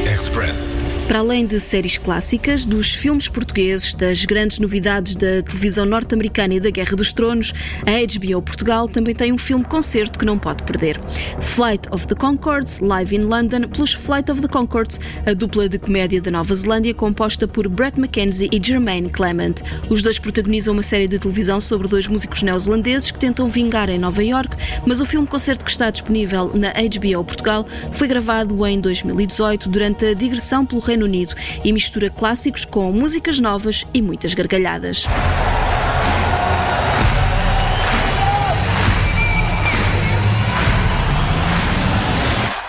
Express. 0.09 0.81
Para 1.09 1.21
além 1.21 1.47
de 1.47 1.61
séries 1.61 1.99
clássicas, 1.99 2.67
dos 2.67 2.93
filmes 2.93 3.29
portugueses, 3.29 3.95
das 3.95 4.25
grandes 4.25 4.59
novidades 4.59 5.15
da 5.15 5.41
televisão 5.41 5.87
norte-americana 5.87 6.55
e 6.55 6.61
da 6.61 6.69
Guerra 6.69 6.97
dos 6.97 7.13
Tronos, 7.13 7.55
a 7.83 7.93
HBO 8.19 8.43
Portugal 8.43 8.89
também 8.89 9.15
tem 9.15 9.33
um 9.33 9.39
filme-concerto 9.39 10.19
que 10.19 10.25
não 10.25 10.37
pode 10.37 10.65
perder. 10.65 11.01
Flight 11.41 11.89
of 11.93 12.09
the 12.09 12.15
Concords, 12.17 12.81
live 12.81 13.15
in 13.15 13.21
London, 13.21 13.69
plus 13.69 13.93
Flight 13.93 14.33
of 14.33 14.43
the 14.43 14.49
Concords, 14.49 14.99
a 15.25 15.33
dupla 15.33 15.69
de 15.69 15.79
comédia 15.79 16.21
da 16.21 16.31
Nova 16.33 16.53
Zelândia 16.53 16.93
composta 16.93 17.47
por 17.47 17.69
Brett 17.69 18.01
McKenzie 18.01 18.51
e 18.53 18.61
Jermaine 18.61 19.09
Clement. 19.09 19.63
Os 19.89 20.03
dois 20.03 20.19
protagonizam 20.19 20.75
uma 20.75 20.83
série 20.83 21.07
de 21.07 21.21
televisão 21.21 21.61
sobre 21.61 21.87
dois 21.87 22.09
músicos 22.09 22.43
neozelandeses 22.43 23.13
que 23.13 23.19
tentam 23.21 23.47
vingar 23.49 23.89
em 23.89 23.99
Nova 23.99 24.25
York, 24.25 24.57
mas 24.85 25.01
o 25.01 25.07
filme-concerto 25.07 25.65
que 25.65 25.71
está 25.71 25.89
disponível 25.89 26.51
na 26.53 26.73
HBO 26.73 27.25
Portugal 27.25 27.65
foi 27.93 28.09
gravado 28.09 28.67
em 28.67 28.81
2018 28.81 29.69
durante 29.69 30.05
a 30.05 30.13
digressão 30.13 30.67
pelo 30.67 30.81
Reino 30.81 30.96
Unido 31.05 31.35
e 31.65 31.73
mistura 31.73 32.11
clássicos 32.11 32.65
com 32.65 32.91
músicas 32.93 33.39
novas 33.39 33.85
e 33.93 34.01
muitas 34.01 34.35
gargalhadas. 34.35 35.07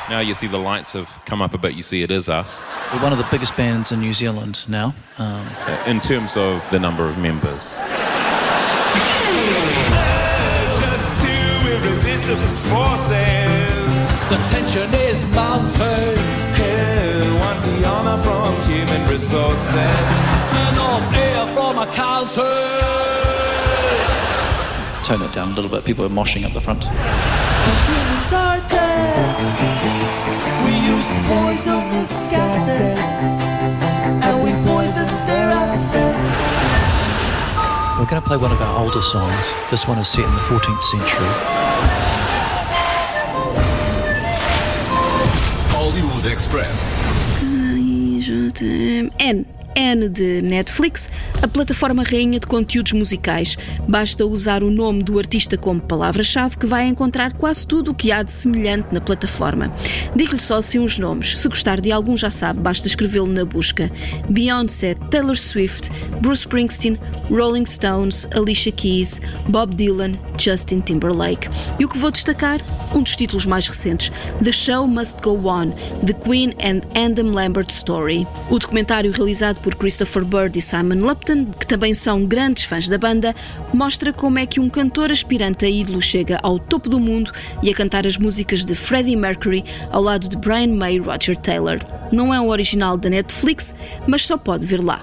Now 0.09 0.21
you 0.21 0.33
see 0.33 0.47
the 0.47 0.57
lights 0.57 0.93
have 0.93 1.07
come 1.25 1.43
up 1.43 1.53
a 1.53 1.59
bit. 1.59 1.75
You 1.75 1.83
see 1.83 2.01
it 2.01 2.09
is 2.09 2.27
us. 2.27 2.59
We're 2.91 3.03
one 3.03 3.11
of 3.11 3.19
the 3.19 3.27
biggest 3.29 3.55
bands 3.55 3.91
in 3.91 3.99
New 3.99 4.15
Zealand 4.15 4.63
now. 4.67 4.95
Um, 5.19 5.47
in 5.85 6.01
terms 6.01 6.35
of 6.35 6.67
the 6.71 6.79
number 6.79 7.07
of 7.07 7.19
members. 7.19 7.77
The 14.29 14.37
tension 14.51 14.93
is 14.93 15.25
mounting. 15.33 16.37
Human 18.87 19.09
resources? 19.09 19.73
And 19.73 20.77
I'm 20.79 21.13
here 21.13 21.45
from 21.55 21.77
accounting. 21.79 22.43
tone 25.03 25.21
it 25.21 25.33
down 25.33 25.51
a 25.51 25.55
little 25.55 25.69
bit. 25.69 25.85
People 25.85 26.05
are 26.05 26.09
moshing 26.09 26.45
up 26.45 26.53
the 26.53 26.61
front. 26.61 26.83
Humans 26.83 28.33
are 28.33 28.59
dead. 28.69 29.27
We 30.65 30.73
used 30.93 31.09
to 31.09 31.19
poison 31.31 31.83
the 31.93 32.05
scatterers. 32.05 33.23
And 34.25 34.43
we 34.43 34.51
poisoned 34.67 35.09
their 35.27 35.49
assets. 35.51 36.29
We're 37.99 38.05
going 38.05 38.21
to 38.21 38.27
play 38.27 38.37
one 38.37 38.51
of 38.51 38.61
our 38.61 38.83
older 38.83 39.01
songs. 39.01 39.53
This 39.71 39.87
one 39.87 39.97
is 39.97 40.07
set 40.07 40.25
in 40.25 40.31
the 40.31 40.41
14th 40.41 40.81
century. 40.81 41.27
Hollywood 45.71 46.25
Express. 46.31 47.36
N. 48.61 49.45
N 49.77 50.09
de 50.09 50.41
Netflix, 50.41 51.07
a 51.39 51.47
plataforma 51.47 52.01
rainha 52.01 52.39
de 52.39 52.47
conteúdos 52.47 52.93
musicais. 52.93 53.55
Basta 53.87 54.25
usar 54.25 54.63
o 54.63 54.71
nome 54.71 55.03
do 55.03 55.19
artista 55.19 55.55
como 55.55 55.79
palavra-chave 55.79 56.57
que 56.57 56.65
vai 56.65 56.87
encontrar 56.87 57.33
quase 57.33 57.67
tudo 57.67 57.91
o 57.91 57.93
que 57.93 58.11
há 58.11 58.23
de 58.23 58.31
semelhante 58.31 58.87
na 58.91 58.99
plataforma. 58.99 59.71
Digo-lhe 60.15 60.41
só 60.41 60.55
assim 60.55 60.79
uns 60.79 60.97
nomes. 60.97 61.37
Se 61.37 61.47
gostar 61.47 61.79
de 61.79 61.91
algum, 61.91 62.17
já 62.17 62.31
sabe, 62.31 62.59
basta 62.59 62.87
escrevê-lo 62.87 63.27
na 63.27 63.45
busca: 63.45 63.91
Beyoncé, 64.27 64.95
Taylor 65.11 65.37
Swift, 65.37 65.91
Bruce 66.21 66.41
Springsteen, 66.41 66.97
Rolling 67.29 67.65
Stones, 67.67 68.27
Alicia 68.35 68.71
Keys, 68.71 69.21
Bob 69.47 69.75
Dylan, 69.75 70.17
Justin 70.39 70.79
Timberlake. 70.79 71.49
E 71.77 71.85
o 71.85 71.89
que 71.89 71.99
vou 71.99 72.09
destacar? 72.09 72.59
Um 72.95 73.03
dos 73.03 73.15
títulos 73.15 73.45
mais 73.45 73.67
recentes: 73.67 74.11
The 74.43 74.51
Show 74.51 74.87
Must 74.87 75.21
Go 75.21 75.47
On, 75.47 75.71
The 76.03 76.13
Queen 76.13 76.55
and 76.63 76.81
Andam 76.99 77.31
Lambert 77.31 77.69
Story. 77.69 78.25
O 78.49 78.57
documentário 78.57 79.11
realizado 79.11 79.59
por 79.66 79.66
Christopher 79.75 80.23
Bird 80.23 80.57
e 80.57 80.61
Simon 80.61 80.95
Lupton, 80.95 81.45
que 81.45 81.67
também 81.67 81.93
são 81.93 82.25
grandes 82.25 82.63
fãs 82.63 82.87
da 82.87 82.97
banda, 82.97 83.35
mostra 83.73 84.13
como 84.13 84.39
é 84.39 84.45
que 84.45 84.59
um 84.59 84.69
cantor 84.69 85.11
aspirante 85.11 85.65
a 85.65 85.69
ídolo 85.69 86.01
chega 86.01 86.39
ao 86.43 86.59
topo 86.59 86.89
do 86.89 86.99
mundo 86.99 87.31
e 87.61 87.69
a 87.69 87.73
cantar 87.73 88.05
as 88.05 88.17
músicas 88.17 88.63
de 88.63 88.75
Freddie 88.75 89.15
Mercury 89.15 89.63
ao 89.91 90.01
lado 90.01 90.29
de 90.29 90.37
Brian 90.37 90.75
May 90.75 90.95
e 90.95 90.99
Roger 90.99 91.35
Taylor. 91.35 91.79
Não 92.11 92.33
é 92.33 92.39
um 92.39 92.49
original 92.49 92.97
da 92.97 93.09
Netflix, 93.09 93.73
mas 94.05 94.25
só 94.25 94.37
pode 94.37 94.65
ver 94.65 94.83
lá. 94.83 95.01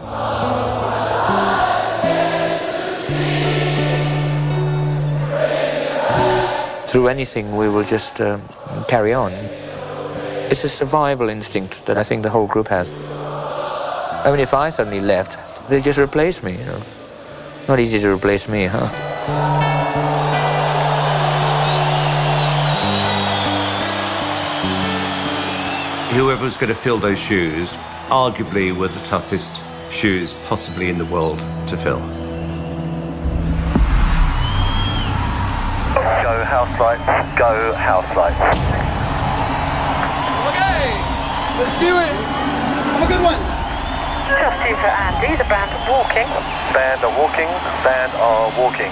Through 6.89 7.09
anything, 7.09 7.57
we 7.57 7.69
will 7.69 7.85
just 7.85 8.21
carry 8.87 9.15
on. 9.15 9.33
It's 10.49 10.63
a 10.63 10.69
survival 10.69 11.29
instinct 11.29 11.87
that 11.87 11.99
I 11.99 12.05
think 12.05 12.23
the 12.23 12.31
whole 12.31 12.47
group 12.47 12.69
has. 12.69 12.95
I 14.25 14.31
mean, 14.31 14.41
if 14.41 14.55
I 14.55 14.71
suddenly 14.71 15.01
left, 15.01 15.39
they 15.69 15.83
just 15.83 15.99
replace 15.99 16.43
me, 16.43 16.53
you 16.53 16.65
know. 16.65 16.83
Not 17.69 17.79
easy 17.79 17.99
to 17.99 18.11
replace 18.11 18.49
me, 18.49 18.65
huh? 18.65 18.89
Whoever's 26.15 26.57
going 26.57 26.69
to 26.69 26.75
fill 26.75 26.97
those 26.97 27.19
shoes 27.19 27.77
arguably 28.09 28.75
were 28.75 28.89
the 28.89 29.01
toughest 29.01 29.63
shoes 29.91 30.33
possibly 30.47 30.89
in 30.89 30.97
the 30.97 31.05
world 31.05 31.41
to 31.69 31.77
fill. 31.77 32.01
Go 36.23 36.45
house 36.45 36.81
lights, 36.81 37.39
go 37.39 37.75
house 37.75 38.17
lights. 38.17 38.41
Okay, 40.49 40.89
let's 41.59 41.79
do 41.79 41.95
it. 41.99 42.15
Have 42.95 43.03
a 43.03 43.13
good 43.13 43.23
one. 43.23 43.54
Just 44.25 44.57
two 44.67 44.75
for 44.77 44.89
Andy, 44.89 45.37
the 45.37 45.45
band 45.45 45.71
are 45.71 45.91
walking. 45.93 46.27
Band 46.73 47.05
are 47.05 47.13
walking, 47.21 47.47
band 47.85 48.13
are 48.17 48.49
walking. 48.59 48.91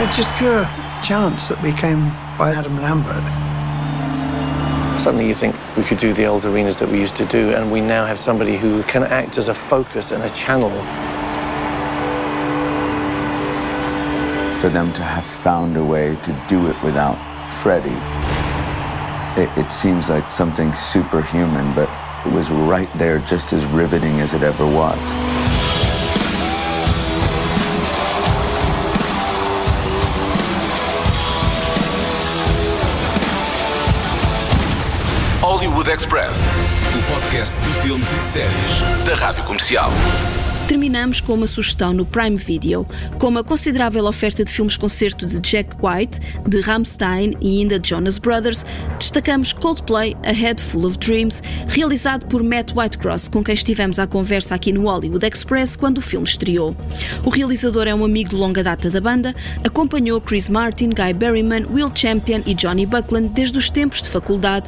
It's 0.00 0.16
just 0.16 0.30
pure 0.38 0.64
chance 1.02 1.48
that 1.48 1.60
we 1.62 1.72
came 1.72 2.10
by 2.38 2.52
Adam 2.52 2.80
Lambert. 2.80 3.24
Suddenly 5.00 5.26
you 5.26 5.34
think 5.34 5.56
we 5.76 5.82
could 5.82 5.98
do 5.98 6.12
the 6.12 6.26
old 6.26 6.44
arenas 6.44 6.78
that 6.78 6.88
we 6.88 7.00
used 7.00 7.16
to 7.16 7.24
do, 7.24 7.50
and 7.50 7.72
we 7.72 7.80
now 7.80 8.04
have 8.04 8.18
somebody 8.18 8.56
who 8.56 8.84
can 8.84 9.02
act 9.02 9.36
as 9.36 9.48
a 9.48 9.54
focus 9.54 10.12
and 10.12 10.22
a 10.22 10.30
channel. 10.30 10.70
For 14.60 14.68
them 14.68 14.92
to 14.92 15.02
have 15.02 15.24
found 15.24 15.76
a 15.76 15.84
way 15.84 16.16
to 16.22 16.44
do 16.48 16.68
it 16.68 16.82
without 16.84 17.18
Freddie, 17.62 18.43
it, 19.36 19.50
it 19.58 19.70
seems 19.72 20.10
like 20.10 20.30
something 20.30 20.72
superhuman, 20.72 21.74
but 21.74 21.90
it 22.24 22.32
was 22.32 22.50
right 22.50 22.90
there 22.94 23.18
just 23.20 23.52
as 23.52 23.64
riveting 23.66 24.20
as 24.20 24.32
it 24.32 24.42
ever 24.42 24.64
was. 24.64 24.98
Hollywood 35.40 35.88
Express, 35.88 36.60
o 36.94 37.12
podcast 37.12 37.58
de 37.58 37.72
filmes 37.82 38.12
e 38.12 38.16
de 38.16 38.26
séries 38.26 38.80
da 39.04 39.14
Rádio 39.14 39.44
Comercial. 39.44 39.90
Terminamos 40.66 41.20
com 41.20 41.34
uma 41.34 41.46
sugestão 41.46 41.92
no 41.92 42.06
Prime 42.06 42.36
Video. 42.38 42.86
Com 43.18 43.28
uma 43.28 43.44
considerável 43.44 44.06
oferta 44.06 44.42
de 44.42 44.50
filmes-concerto 44.50 45.26
de 45.26 45.38
Jack 45.38 45.76
White, 45.82 46.18
de 46.48 46.60
Rammstein 46.62 47.34
e 47.38 47.60
ainda 47.60 47.78
de 47.78 47.90
Jonas 47.90 48.16
Brothers, 48.16 48.64
destacamos 48.98 49.52
Coldplay 49.52 50.16
A 50.22 50.32
Head 50.32 50.62
Full 50.62 50.86
of 50.86 50.98
Dreams, 50.98 51.42
realizado 51.68 52.24
por 52.26 52.42
Matt 52.42 52.72
Whitecross, 52.74 53.28
com 53.28 53.44
quem 53.44 53.52
estivemos 53.52 53.98
à 53.98 54.06
conversa 54.06 54.54
aqui 54.54 54.72
no 54.72 54.84
Hollywood 54.84 55.26
Express 55.26 55.76
quando 55.76 55.98
o 55.98 56.02
filme 56.02 56.26
estreou. 56.26 56.74
O 57.24 57.28
realizador 57.28 57.86
é 57.86 57.94
um 57.94 58.02
amigo 58.02 58.30
de 58.30 58.36
longa 58.36 58.62
data 58.62 58.90
da 58.90 59.02
banda, 59.02 59.34
acompanhou 59.62 60.18
Chris 60.18 60.48
Martin, 60.48 60.90
Guy 60.90 61.12
Berryman, 61.12 61.66
Will 61.70 61.92
Champion 61.94 62.40
e 62.46 62.54
Johnny 62.54 62.86
Buckland 62.86 63.28
desde 63.28 63.58
os 63.58 63.68
tempos 63.68 64.00
de 64.00 64.08
faculdade 64.08 64.66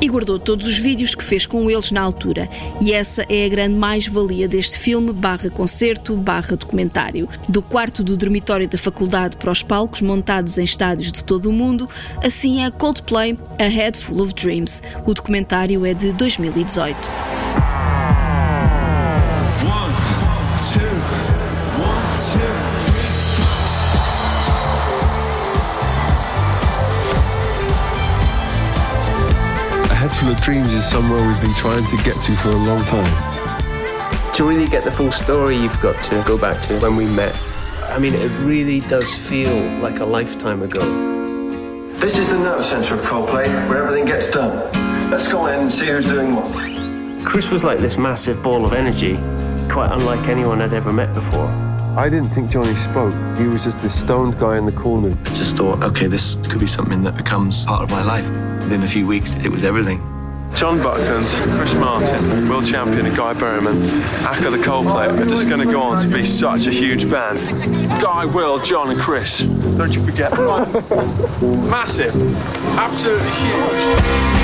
e 0.00 0.08
guardou 0.08 0.38
todos 0.38 0.66
os 0.66 0.76
vídeos 0.76 1.14
que 1.14 1.22
fez 1.22 1.46
com 1.46 1.70
eles 1.70 1.90
na 1.92 2.00
altura. 2.00 2.48
E 2.80 2.92
essa 2.92 3.24
é 3.28 3.46
a 3.46 3.48
grande 3.48 3.76
mais-valia 3.76 4.48
deste 4.48 4.78
filme 4.78 5.12
concerto 5.50 6.16
barra 6.16 6.56
documentário. 6.56 7.28
Do 7.48 7.62
quarto 7.62 8.02
do 8.02 8.16
dormitório 8.16 8.68
da 8.68 8.78
faculdade 8.78 9.36
para 9.36 9.50
os 9.50 9.62
palcos 9.62 10.00
montados 10.00 10.58
em 10.58 10.64
estádios 10.64 11.12
de 11.12 11.22
todo 11.22 11.50
o 11.50 11.52
mundo, 11.52 11.88
assim 12.24 12.64
é 12.64 12.70
Coldplay 12.70 13.38
A 13.58 13.64
Head 13.64 13.98
Full 13.98 14.20
of 14.20 14.34
Dreams. 14.34 14.82
O 15.06 15.14
documentário 15.14 15.84
é 15.84 15.94
de 15.94 16.12
2018. 16.12 16.96
A 29.88 29.94
Head 29.94 30.14
Full 30.16 30.30
of 30.30 30.40
Dreams 30.40 30.72
is 30.72 30.84
somewhere 30.84 31.26
we've 31.26 31.40
been 31.40 31.54
trying 31.54 31.84
to 31.84 31.96
get 32.02 32.14
to 32.14 32.32
for 32.36 32.50
a 32.50 32.56
long 32.56 32.84
time. 32.84 33.35
To 34.36 34.44
really 34.44 34.68
get 34.68 34.84
the 34.84 34.90
full 34.90 35.10
story, 35.10 35.56
you've 35.56 35.80
got 35.80 35.98
to 36.04 36.22
go 36.26 36.36
back 36.36 36.60
to 36.64 36.78
when 36.80 36.94
we 36.94 37.06
met. 37.06 37.34
I 37.84 37.98
mean, 37.98 38.12
it 38.12 38.28
really 38.40 38.80
does 38.80 39.14
feel 39.14 39.56
like 39.80 40.00
a 40.00 40.04
lifetime 40.04 40.62
ago. 40.62 40.80
This 41.94 42.18
is 42.18 42.28
the 42.28 42.38
nerve 42.38 42.62
centre 42.62 42.96
of 42.96 43.00
Coldplay, 43.00 43.46
where 43.66 43.82
everything 43.82 44.04
gets 44.04 44.30
done. 44.30 44.70
Let's 45.10 45.32
go 45.32 45.46
in 45.46 45.60
and 45.60 45.72
see 45.72 45.86
who's 45.86 46.06
doing 46.06 46.34
what. 46.36 46.52
Chris 47.24 47.48
was 47.48 47.64
like 47.64 47.78
this 47.78 47.96
massive 47.96 48.42
ball 48.42 48.62
of 48.66 48.74
energy, 48.74 49.14
quite 49.72 49.90
unlike 49.90 50.28
anyone 50.28 50.60
I'd 50.60 50.74
ever 50.74 50.92
met 50.92 51.14
before. 51.14 51.46
I 51.96 52.10
didn't 52.10 52.28
think 52.28 52.50
Johnny 52.50 52.74
spoke. 52.74 53.14
He 53.38 53.44
was 53.44 53.64
just 53.64 53.78
this 53.78 53.98
stoned 53.98 54.38
guy 54.38 54.58
in 54.58 54.66
the 54.66 54.72
corner. 54.72 55.16
Just 55.32 55.56
thought, 55.56 55.82
okay, 55.82 56.08
this 56.08 56.36
could 56.50 56.60
be 56.60 56.66
something 56.66 57.02
that 57.04 57.16
becomes 57.16 57.64
part 57.64 57.84
of 57.84 57.90
my 57.90 58.04
life. 58.04 58.28
Within 58.64 58.82
a 58.82 58.86
few 58.86 59.06
weeks, 59.06 59.34
it 59.36 59.48
was 59.48 59.64
everything. 59.64 60.15
John 60.56 60.82
Buckland, 60.82 61.26
Chris 61.58 61.74
Martin, 61.74 62.48
world 62.48 62.64
Champion, 62.64 63.04
and 63.04 63.14
Guy 63.14 63.34
Berryman, 63.34 63.86
Akka 64.22 64.48
the 64.48 64.56
Coldplay 64.56 65.06
are 65.06 65.26
just 65.26 65.50
going 65.50 65.60
to 65.60 65.70
go 65.70 65.82
on 65.82 66.00
to 66.00 66.08
be 66.08 66.24
such 66.24 66.66
a 66.66 66.70
huge 66.70 67.10
band. 67.10 67.40
Guy, 68.00 68.24
Will, 68.24 68.58
John, 68.60 68.90
and 68.90 68.98
Chris. 68.98 69.40
Don't 69.40 69.94
you 69.94 70.02
forget. 70.02 70.32
Massive. 71.42 72.16
Absolutely 72.78 73.28
huge. 73.28 74.35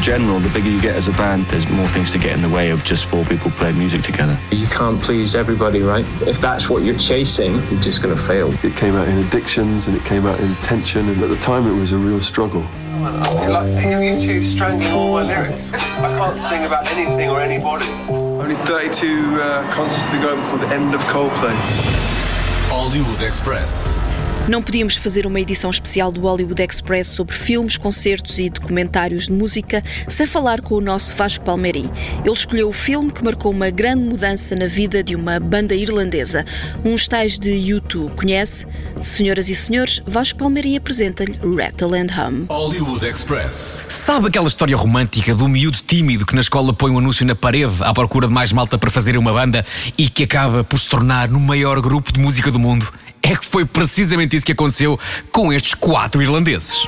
In 0.00 0.04
general, 0.04 0.40
the 0.40 0.48
bigger 0.48 0.70
you 0.70 0.80
get 0.80 0.96
as 0.96 1.08
a 1.08 1.12
band, 1.12 1.44
there's 1.48 1.68
more 1.68 1.86
things 1.86 2.10
to 2.12 2.18
get 2.18 2.32
in 2.32 2.40
the 2.40 2.48
way 2.48 2.70
of 2.70 2.82
just 2.84 3.04
four 3.04 3.22
people 3.26 3.50
playing 3.50 3.76
music 3.76 4.00
together. 4.00 4.34
You 4.50 4.66
can't 4.66 4.98
please 5.02 5.34
everybody, 5.34 5.82
right? 5.82 6.06
If 6.22 6.40
that's 6.40 6.70
what 6.70 6.84
you're 6.84 6.96
chasing, 6.96 7.56
you're 7.70 7.82
just 7.82 8.00
going 8.00 8.16
to 8.16 8.22
fail. 8.22 8.50
It 8.64 8.74
came 8.76 8.94
out 8.94 9.08
in 9.08 9.18
addictions 9.18 9.88
and 9.88 9.96
it 9.98 10.02
came 10.06 10.24
out 10.24 10.40
in 10.40 10.54
tension, 10.62 11.06
and 11.06 11.22
at 11.22 11.28
the 11.28 11.36
time 11.36 11.66
it 11.66 11.78
was 11.78 11.92
a 11.92 11.98
real 11.98 12.22
struggle. 12.22 12.66
You're 13.42 13.50
like, 13.50 13.84
you 13.84 14.18
two 14.18 14.42
strangling 14.42 14.90
all 14.90 15.12
my 15.12 15.22
lyrics. 15.22 15.70
I 15.70 16.16
can't 16.16 16.40
sing 16.40 16.64
about 16.64 16.90
anything 16.92 17.28
or 17.28 17.38
anybody. 17.38 17.84
Only 18.08 18.54
32 18.54 19.38
uh, 19.38 19.70
concerts 19.74 20.10
to 20.12 20.22
go 20.22 20.34
before 20.34 20.60
the 20.60 20.68
end 20.68 20.94
of 20.94 21.02
Coldplay. 21.12 21.54
Hollywood 22.70 23.20
Express. 23.20 23.98
Não 24.48 24.62
podíamos 24.62 24.96
fazer 24.96 25.26
uma 25.26 25.38
edição 25.38 25.70
especial 25.70 26.10
do 26.10 26.22
Hollywood 26.22 26.60
Express 26.60 27.06
sobre 27.08 27.36
filmes, 27.36 27.76
concertos 27.76 28.38
e 28.38 28.50
documentários 28.50 29.26
de 29.26 29.32
música 29.32 29.82
sem 30.08 30.26
falar 30.26 30.60
com 30.60 30.74
o 30.74 30.80
nosso 30.80 31.14
Vasco 31.14 31.44
Palmeirim. 31.44 31.88
Ele 32.24 32.32
escolheu 32.32 32.68
o 32.68 32.72
filme 32.72 33.12
que 33.12 33.22
marcou 33.22 33.52
uma 33.52 33.70
grande 33.70 34.02
mudança 34.02 34.56
na 34.56 34.66
vida 34.66 35.04
de 35.04 35.14
uma 35.14 35.38
banda 35.38 35.74
irlandesa, 35.74 36.44
uns 36.84 37.06
tais 37.06 37.38
de 37.38 37.50
U2. 37.50 38.10
Conhece? 38.16 38.66
Senhoras 39.00 39.48
e 39.48 39.54
senhores, 39.54 40.02
Vasco 40.06 40.38
Palmeirim 40.38 40.76
apresenta-lhe 40.76 41.38
Rattle 41.56 41.96
and 41.96 42.10
Hum. 42.10 42.46
Hollywood 42.48 43.06
Express. 43.06 43.84
Sabe 43.88 44.28
aquela 44.28 44.48
história 44.48 44.76
romântica 44.76 45.32
do 45.34 45.48
miúdo 45.48 45.78
tímido 45.86 46.26
que 46.26 46.34
na 46.34 46.40
escola 46.40 46.72
põe 46.72 46.90
um 46.90 46.98
anúncio 46.98 47.24
na 47.24 47.36
parede 47.36 47.74
à 47.80 47.92
procura 47.92 48.26
de 48.26 48.32
mais 48.32 48.52
malta 48.52 48.76
para 48.76 48.90
fazer 48.90 49.16
uma 49.16 49.32
banda 49.32 49.64
e 49.96 50.08
que 50.08 50.24
acaba 50.24 50.64
por 50.64 50.78
se 50.78 50.88
tornar 50.88 51.28
no 51.28 51.38
maior 51.38 51.80
grupo 51.80 52.12
de 52.12 52.18
música 52.18 52.50
do 52.50 52.58
mundo? 52.58 52.90
É 53.22 53.36
que 53.36 53.44
foi 53.44 53.64
precisamente 53.64 54.36
isso 54.36 54.46
que 54.46 54.52
aconteceu 54.52 54.98
com 55.32 55.52
estes 55.52 55.74
quatro 55.74 56.22
irlandeses. 56.22 56.86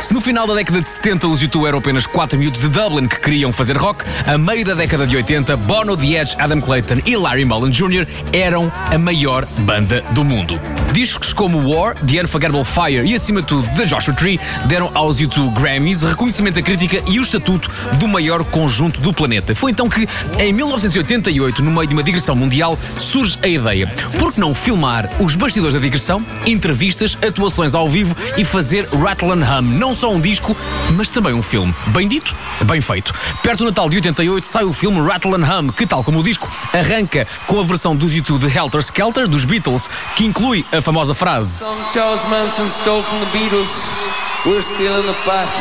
Se 0.00 0.14
no 0.14 0.20
final 0.20 0.46
da 0.46 0.54
década 0.54 0.80
de 0.80 0.88
70 0.88 1.28
os 1.28 1.42
U2 1.42 1.68
eram 1.68 1.78
apenas 1.78 2.06
quatro 2.06 2.38
miúdos 2.38 2.60
de 2.60 2.68
Dublin 2.68 3.06
que 3.06 3.20
queriam 3.20 3.52
fazer 3.52 3.76
rock, 3.76 4.02
a 4.26 4.38
meio 4.38 4.64
da 4.64 4.74
década 4.74 5.06
de 5.06 5.14
80, 5.14 5.56
Bono, 5.58 5.94
The 5.94 6.22
Edge, 6.22 6.34
Adam 6.38 6.58
Clayton 6.58 7.02
e 7.04 7.16
Larry 7.16 7.44
Mullen 7.44 7.70
Jr. 7.70 8.06
eram 8.32 8.72
a 8.90 8.96
maior 8.96 9.46
banda 9.58 10.02
do 10.12 10.24
mundo. 10.24 10.58
Discos 10.92 11.34
como 11.34 11.70
War, 11.70 11.94
The 11.96 12.22
Unforgettable 12.22 12.64
Fire 12.64 13.06
e, 13.06 13.14
acima 13.14 13.42
de 13.42 13.48
tudo, 13.48 13.68
The 13.76 13.84
Joshua 13.84 14.14
Tree 14.14 14.40
deram 14.66 14.90
aos 14.94 15.20
U2 15.20 15.52
Grammys, 15.52 16.02
reconhecimento 16.02 16.54
da 16.54 16.62
crítica 16.62 17.02
e 17.06 17.18
o 17.18 17.22
estatuto 17.22 17.70
do 17.98 18.08
maior 18.08 18.42
conjunto 18.42 19.00
do 19.00 19.12
planeta. 19.12 19.54
Foi 19.54 19.70
então 19.70 19.88
que, 19.88 20.08
em 20.38 20.52
1988, 20.52 21.62
no 21.62 21.70
meio 21.70 21.86
de 21.86 21.94
uma 21.94 22.02
digressão 22.02 22.34
mundial, 22.34 22.78
surge 22.98 23.38
a 23.42 23.46
ideia: 23.46 23.86
por 24.18 24.32
que 24.32 24.40
não 24.40 24.54
filmar 24.54 25.10
os 25.20 25.36
bastidores 25.36 25.74
da 25.74 25.80
digressão, 25.80 26.24
entrevistas, 26.46 27.18
atuações 27.22 27.74
ao 27.74 27.88
vivo 27.88 28.16
e 28.38 28.44
fazer 28.44 28.88
Rattle 28.88 29.32
and 29.32 29.40
Hum, 29.40 29.62
não 29.62 29.89
só 29.94 30.12
um 30.12 30.20
disco, 30.20 30.56
mas 30.96 31.08
também 31.08 31.34
um 31.34 31.42
filme. 31.42 31.74
Bem 31.88 32.08
dito, 32.08 32.34
bem 32.64 32.80
feito. 32.80 33.12
Perto 33.42 33.60
do 33.60 33.64
Natal 33.66 33.88
de 33.88 33.96
88 33.96 34.46
sai 34.46 34.64
o 34.64 34.72
filme 34.72 35.00
Rattle 35.00 35.34
and 35.34 35.50
Hum, 35.50 35.68
que, 35.68 35.86
tal 35.86 36.04
como 36.04 36.20
o 36.20 36.22
disco, 36.22 36.50
arranca 36.72 37.26
com 37.46 37.60
a 37.60 37.64
versão 37.64 37.94
dos 37.96 38.12
U2 38.12 38.38
de 38.38 38.56
Helter 38.56 38.80
Skelter, 38.80 39.28
dos 39.28 39.44
Beatles, 39.44 39.88
que 40.16 40.24
inclui 40.24 40.64
a 40.72 40.80
famosa 40.80 41.14
frase. 41.14 41.64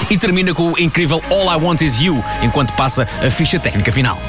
E 0.09 0.17
termina 0.17 0.53
com 0.53 0.71
o 0.71 0.79
incrível 0.79 1.21
All 1.29 1.51
I 1.51 1.61
Want 1.61 1.81
Is 1.81 1.99
You, 1.99 2.23
enquanto 2.41 2.73
passa 2.73 3.07
a 3.25 3.29
ficha 3.29 3.59
técnica 3.59 3.91
final. 3.91 4.19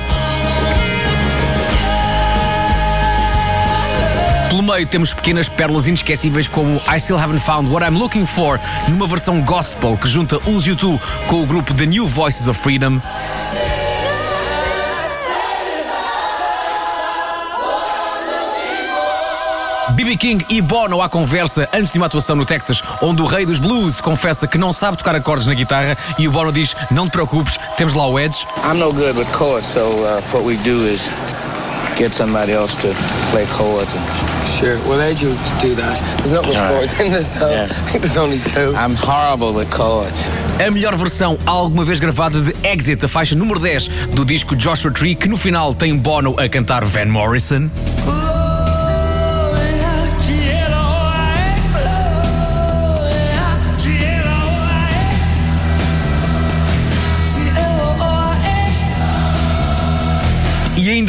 Pelo 4.50 4.64
meio 4.64 4.84
temos 4.84 5.14
pequenas 5.14 5.48
pérolas 5.48 5.86
inesquecíveis 5.86 6.48
como 6.48 6.82
I 6.92 6.98
Still 6.98 7.16
Haven't 7.16 7.38
Found 7.44 7.70
What 7.70 7.86
I'm 7.86 7.96
Looking 7.96 8.26
For, 8.26 8.58
numa 8.88 9.06
versão 9.06 9.40
gospel 9.42 9.96
que 9.96 10.08
junta 10.08 10.38
os 10.38 10.66
U2 10.66 11.00
com 11.28 11.40
o 11.40 11.46
grupo 11.46 11.72
The 11.72 11.86
New 11.86 12.04
Voices 12.08 12.48
of 12.48 12.60
Freedom. 12.60 13.00
BB 19.90 20.16
King 20.16 20.44
e 20.48 20.60
Bono 20.60 21.00
à 21.00 21.08
conversa 21.08 21.68
antes 21.72 21.92
de 21.92 21.98
uma 21.98 22.06
atuação 22.06 22.34
no 22.34 22.44
Texas, 22.44 22.82
onde 23.00 23.22
o 23.22 23.26
rei 23.26 23.46
dos 23.46 23.60
blues 23.60 24.00
confessa 24.00 24.48
que 24.48 24.58
não 24.58 24.72
sabe 24.72 24.96
tocar 24.98 25.14
acordes 25.14 25.46
na 25.46 25.54
guitarra 25.54 25.96
e 26.18 26.26
o 26.26 26.32
Bono 26.32 26.50
diz: 26.50 26.74
Não 26.90 27.06
te 27.06 27.12
preocupes, 27.12 27.56
temos 27.76 27.94
lá 27.94 28.08
o 28.08 28.18
Edge. 28.18 28.44
I'm 28.64 28.78
no 28.78 28.92
good 28.92 29.16
with 29.16 29.28
chords, 29.32 29.68
so 29.68 29.80
uh, 29.80 30.20
what 30.32 30.44
we 30.44 30.56
do 30.64 30.88
is 30.88 31.08
get 32.00 32.14
somebody 32.14 32.52
else 32.52 32.74
to 32.76 32.94
play 33.30 33.44
chords. 33.46 33.92
And... 33.94 34.48
Sure. 34.48 34.78
Well, 34.88 35.00
Edge 35.00 35.22
will 35.22 35.36
do 35.60 35.74
that. 35.74 36.00
There's 36.16 36.32
not 36.32 36.46
much 36.46 36.56
All 36.56 36.62
right. 36.62 36.78
chords 36.78 36.98
in 36.98 37.12
this 37.12 37.34
song. 37.34 37.50
Yeah. 37.50 37.64
I 37.64 37.90
think 37.90 38.02
there's 38.02 38.16
only 38.16 38.38
two. 38.38 38.74
I'm 38.74 38.94
horrible 38.96 39.52
with 39.52 39.70
chords. 39.70 40.28
A 40.58 40.70
melhor 40.70 40.96
versão 40.96 41.38
alguma 41.44 41.84
vez 41.84 42.00
gravada 42.00 42.40
de 42.40 42.54
Exit, 42.66 43.04
a 43.04 43.08
faixa 43.08 43.36
número 43.36 43.60
10 43.60 43.88
do 44.14 44.24
disco 44.24 44.56
Joshua 44.56 44.90
Tree, 44.90 45.14
que 45.14 45.28
no 45.28 45.36
final 45.36 45.74
tem 45.74 45.94
Bono 45.96 46.34
a 46.38 46.48
cantar 46.48 46.84
Van 46.86 47.06
Morrison. 47.06 47.70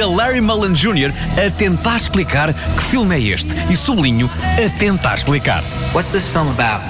Ainda 0.01 0.07
Larry 0.07 0.41
Mullen 0.41 0.73
Jr. 0.73 1.11
a 1.37 1.51
tentar 1.51 1.97
explicar 1.97 2.53
que 2.53 2.81
filme 2.81 3.15
é 3.15 3.19
este. 3.19 3.53
E 3.69 3.75
sublinho, 3.75 4.29
a 4.29 4.69
tentar 4.77 5.13
explicar. 5.13 5.63
What's 5.93 6.11
this 6.11 6.27
film 6.27 6.49
about? 6.49 6.81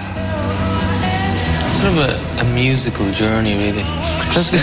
Sort 1.76 1.90
of 1.90 1.98
a, 1.98 2.42
a 2.42 2.44
musical 2.44 3.12
journey, 3.12 3.56
really. 3.56 4.21
That's 4.34 4.50
good. 4.50 4.62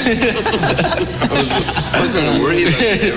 I 1.92 2.00
was 2.00 2.14
going 2.14 2.36
to 2.36 2.42
worry 2.42 2.64
about 2.64 2.80
it. 2.80 3.14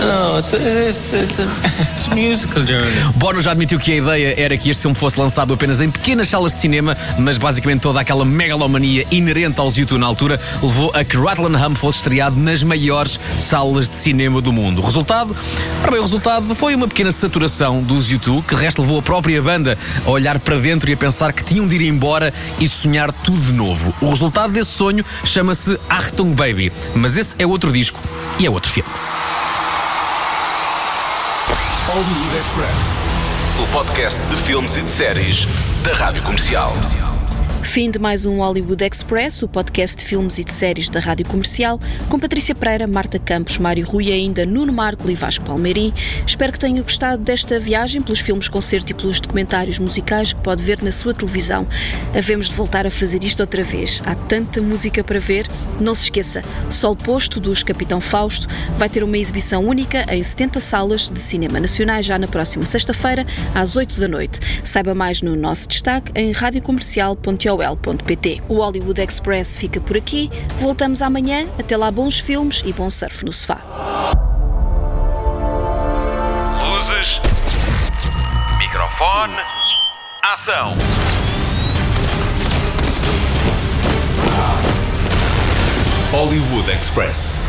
no, 0.00 0.38
it's 0.38 0.54
a, 0.54 0.88
it's, 0.88 1.12
it's, 1.12 1.38
a, 1.38 1.46
it's 1.94 2.08
a 2.08 2.14
musical 2.14 2.64
journey. 2.64 2.90
Bono 3.16 3.42
já 3.42 3.50
admitiu 3.50 3.78
que 3.78 3.92
a 3.92 3.96
ideia 3.96 4.40
era 4.40 4.56
que 4.56 4.70
este 4.70 4.82
filme 4.82 4.96
fosse 4.96 5.20
lançado 5.20 5.52
apenas 5.52 5.82
em 5.82 5.90
pequenas 5.90 6.28
salas 6.28 6.54
de 6.54 6.60
cinema, 6.60 6.96
mas 7.18 7.36
basicamente 7.36 7.80
toda 7.80 8.00
aquela 8.00 8.24
megalomania 8.24 9.06
inerente 9.10 9.60
aos 9.60 9.76
YouTube 9.76 9.98
na 9.98 10.06
altura 10.06 10.40
levou 10.62 10.90
a 10.94 11.04
que 11.04 11.16
Hum 11.16 11.76
fosse 11.76 11.98
estreado 11.98 12.36
nas 12.36 12.64
maiores 12.64 13.20
salas 13.38 13.90
de 13.90 13.96
cinema 13.96 14.40
do 14.40 14.52
mundo. 14.52 14.80
O 14.80 14.84
resultado? 14.84 15.36
Ora 15.82 15.90
bem, 15.90 16.00
o 16.00 16.02
resultado 16.02 16.54
foi 16.54 16.74
uma 16.74 16.88
pequena 16.88 17.12
saturação 17.12 17.82
dos 17.82 18.10
YouTube, 18.10 18.42
que 18.46 18.54
de 18.54 18.60
resto 18.62 18.80
levou 18.80 18.98
a 18.98 19.02
própria 19.02 19.42
banda 19.42 19.76
a 20.06 20.10
olhar 20.10 20.38
para 20.40 20.58
dentro 20.58 20.88
e 20.88 20.94
a 20.94 20.96
pensar 20.96 21.34
que 21.34 21.44
tinham 21.44 21.66
de 21.66 21.74
ir 21.74 21.82
embora 21.82 22.32
e 22.58 22.66
sonhar 22.66 23.12
tudo 23.12 23.40
de 23.40 23.52
novo. 23.52 23.94
O 24.00 24.08
resultado 24.08 24.52
desse 24.52 24.70
sonho 24.70 25.04
chama-se 25.24 25.65
Achtung 25.88 26.34
Baby, 26.34 26.72
mas 26.94 27.16
esse 27.16 27.34
é 27.38 27.46
outro 27.46 27.72
disco 27.72 28.00
e 28.38 28.46
é 28.46 28.50
outro 28.50 28.70
filme. 28.70 28.90
Hollywood 31.86 32.36
Express. 32.36 33.04
O 33.62 33.66
podcast 33.72 34.20
de 34.26 34.36
filmes 34.36 34.76
e 34.76 34.82
de 34.82 34.90
séries 34.90 35.46
da 35.82 35.94
Rádio 35.94 36.22
Comercial. 36.22 36.74
Fim 37.66 37.90
de 37.90 37.98
mais 37.98 38.24
um 38.24 38.38
Hollywood 38.38 38.82
Express, 38.82 39.42
o 39.42 39.48
podcast 39.48 39.98
de 39.98 40.04
filmes 40.04 40.38
e 40.38 40.44
de 40.44 40.52
séries 40.52 40.88
da 40.88 40.98
Rádio 40.98 41.26
Comercial, 41.26 41.78
com 42.08 42.18
Patrícia 42.18 42.54
Pereira, 42.54 42.86
Marta 42.86 43.18
Campos, 43.18 43.58
Mário 43.58 43.84
Rui 43.84 44.04
e 44.04 44.12
ainda 44.12 44.46
Nuno 44.46 44.72
Marco 44.72 45.10
e 45.10 45.14
Vasco 45.14 45.44
Palmeirim. 45.44 45.92
Espero 46.26 46.52
que 46.52 46.58
tenha 46.58 46.80
gostado 46.80 47.22
desta 47.22 47.58
viagem 47.58 48.00
pelos 48.00 48.20
filmes 48.20 48.48
concerto 48.48 48.92
e 48.92 48.94
pelos 48.94 49.20
documentários 49.20 49.78
musicais 49.78 50.32
que 50.32 50.40
pode 50.40 50.62
ver 50.62 50.82
na 50.82 50.90
sua 50.90 51.12
televisão. 51.12 51.66
Havemos 52.16 52.48
de 52.48 52.54
voltar 52.54 52.86
a 52.86 52.90
fazer 52.90 53.22
isto 53.22 53.40
outra 53.40 53.62
vez. 53.62 54.00
Há 54.06 54.14
tanta 54.14 54.62
música 54.62 55.04
para 55.04 55.18
ver. 55.18 55.46
Não 55.78 55.92
se 55.92 56.04
esqueça, 56.04 56.42
Sol 56.70 56.96
Posto 56.96 57.40
dos 57.40 57.62
Capitão 57.62 58.00
Fausto 58.00 58.46
vai 58.78 58.88
ter 58.88 59.02
uma 59.02 59.18
exibição 59.18 59.62
única 59.66 60.06
em 60.14 60.22
70 60.22 60.60
salas 60.60 61.10
de 61.10 61.20
cinema 61.20 61.60
nacionais 61.60 62.06
já 62.06 62.18
na 62.18 62.28
próxima 62.28 62.64
sexta-feira, 62.64 63.26
às 63.54 63.76
8 63.76 64.00
da 64.00 64.08
noite. 64.08 64.40
Saiba 64.64 64.94
mais 64.94 65.20
no 65.20 65.36
nosso 65.36 65.68
destaque 65.68 66.10
em 66.14 66.32
radiocomercial.ol 66.32 67.55
ol.pt. 67.56 68.42
O 68.48 68.56
Hollywood 68.56 69.00
Express 69.00 69.56
fica 69.56 69.80
por 69.80 69.96
aqui. 69.96 70.30
Voltamos 70.58 71.02
amanhã. 71.02 71.46
Até 71.58 71.76
lá, 71.76 71.90
bons 71.90 72.18
filmes 72.18 72.62
e 72.64 72.72
bom 72.72 72.90
surf 72.90 73.24
no 73.24 73.32
sofá. 73.32 73.60
Luzes. 76.68 77.20
Microfone. 78.58 79.34
Ação. 80.22 80.74
Hollywood 86.12 86.70
Express. 86.70 87.45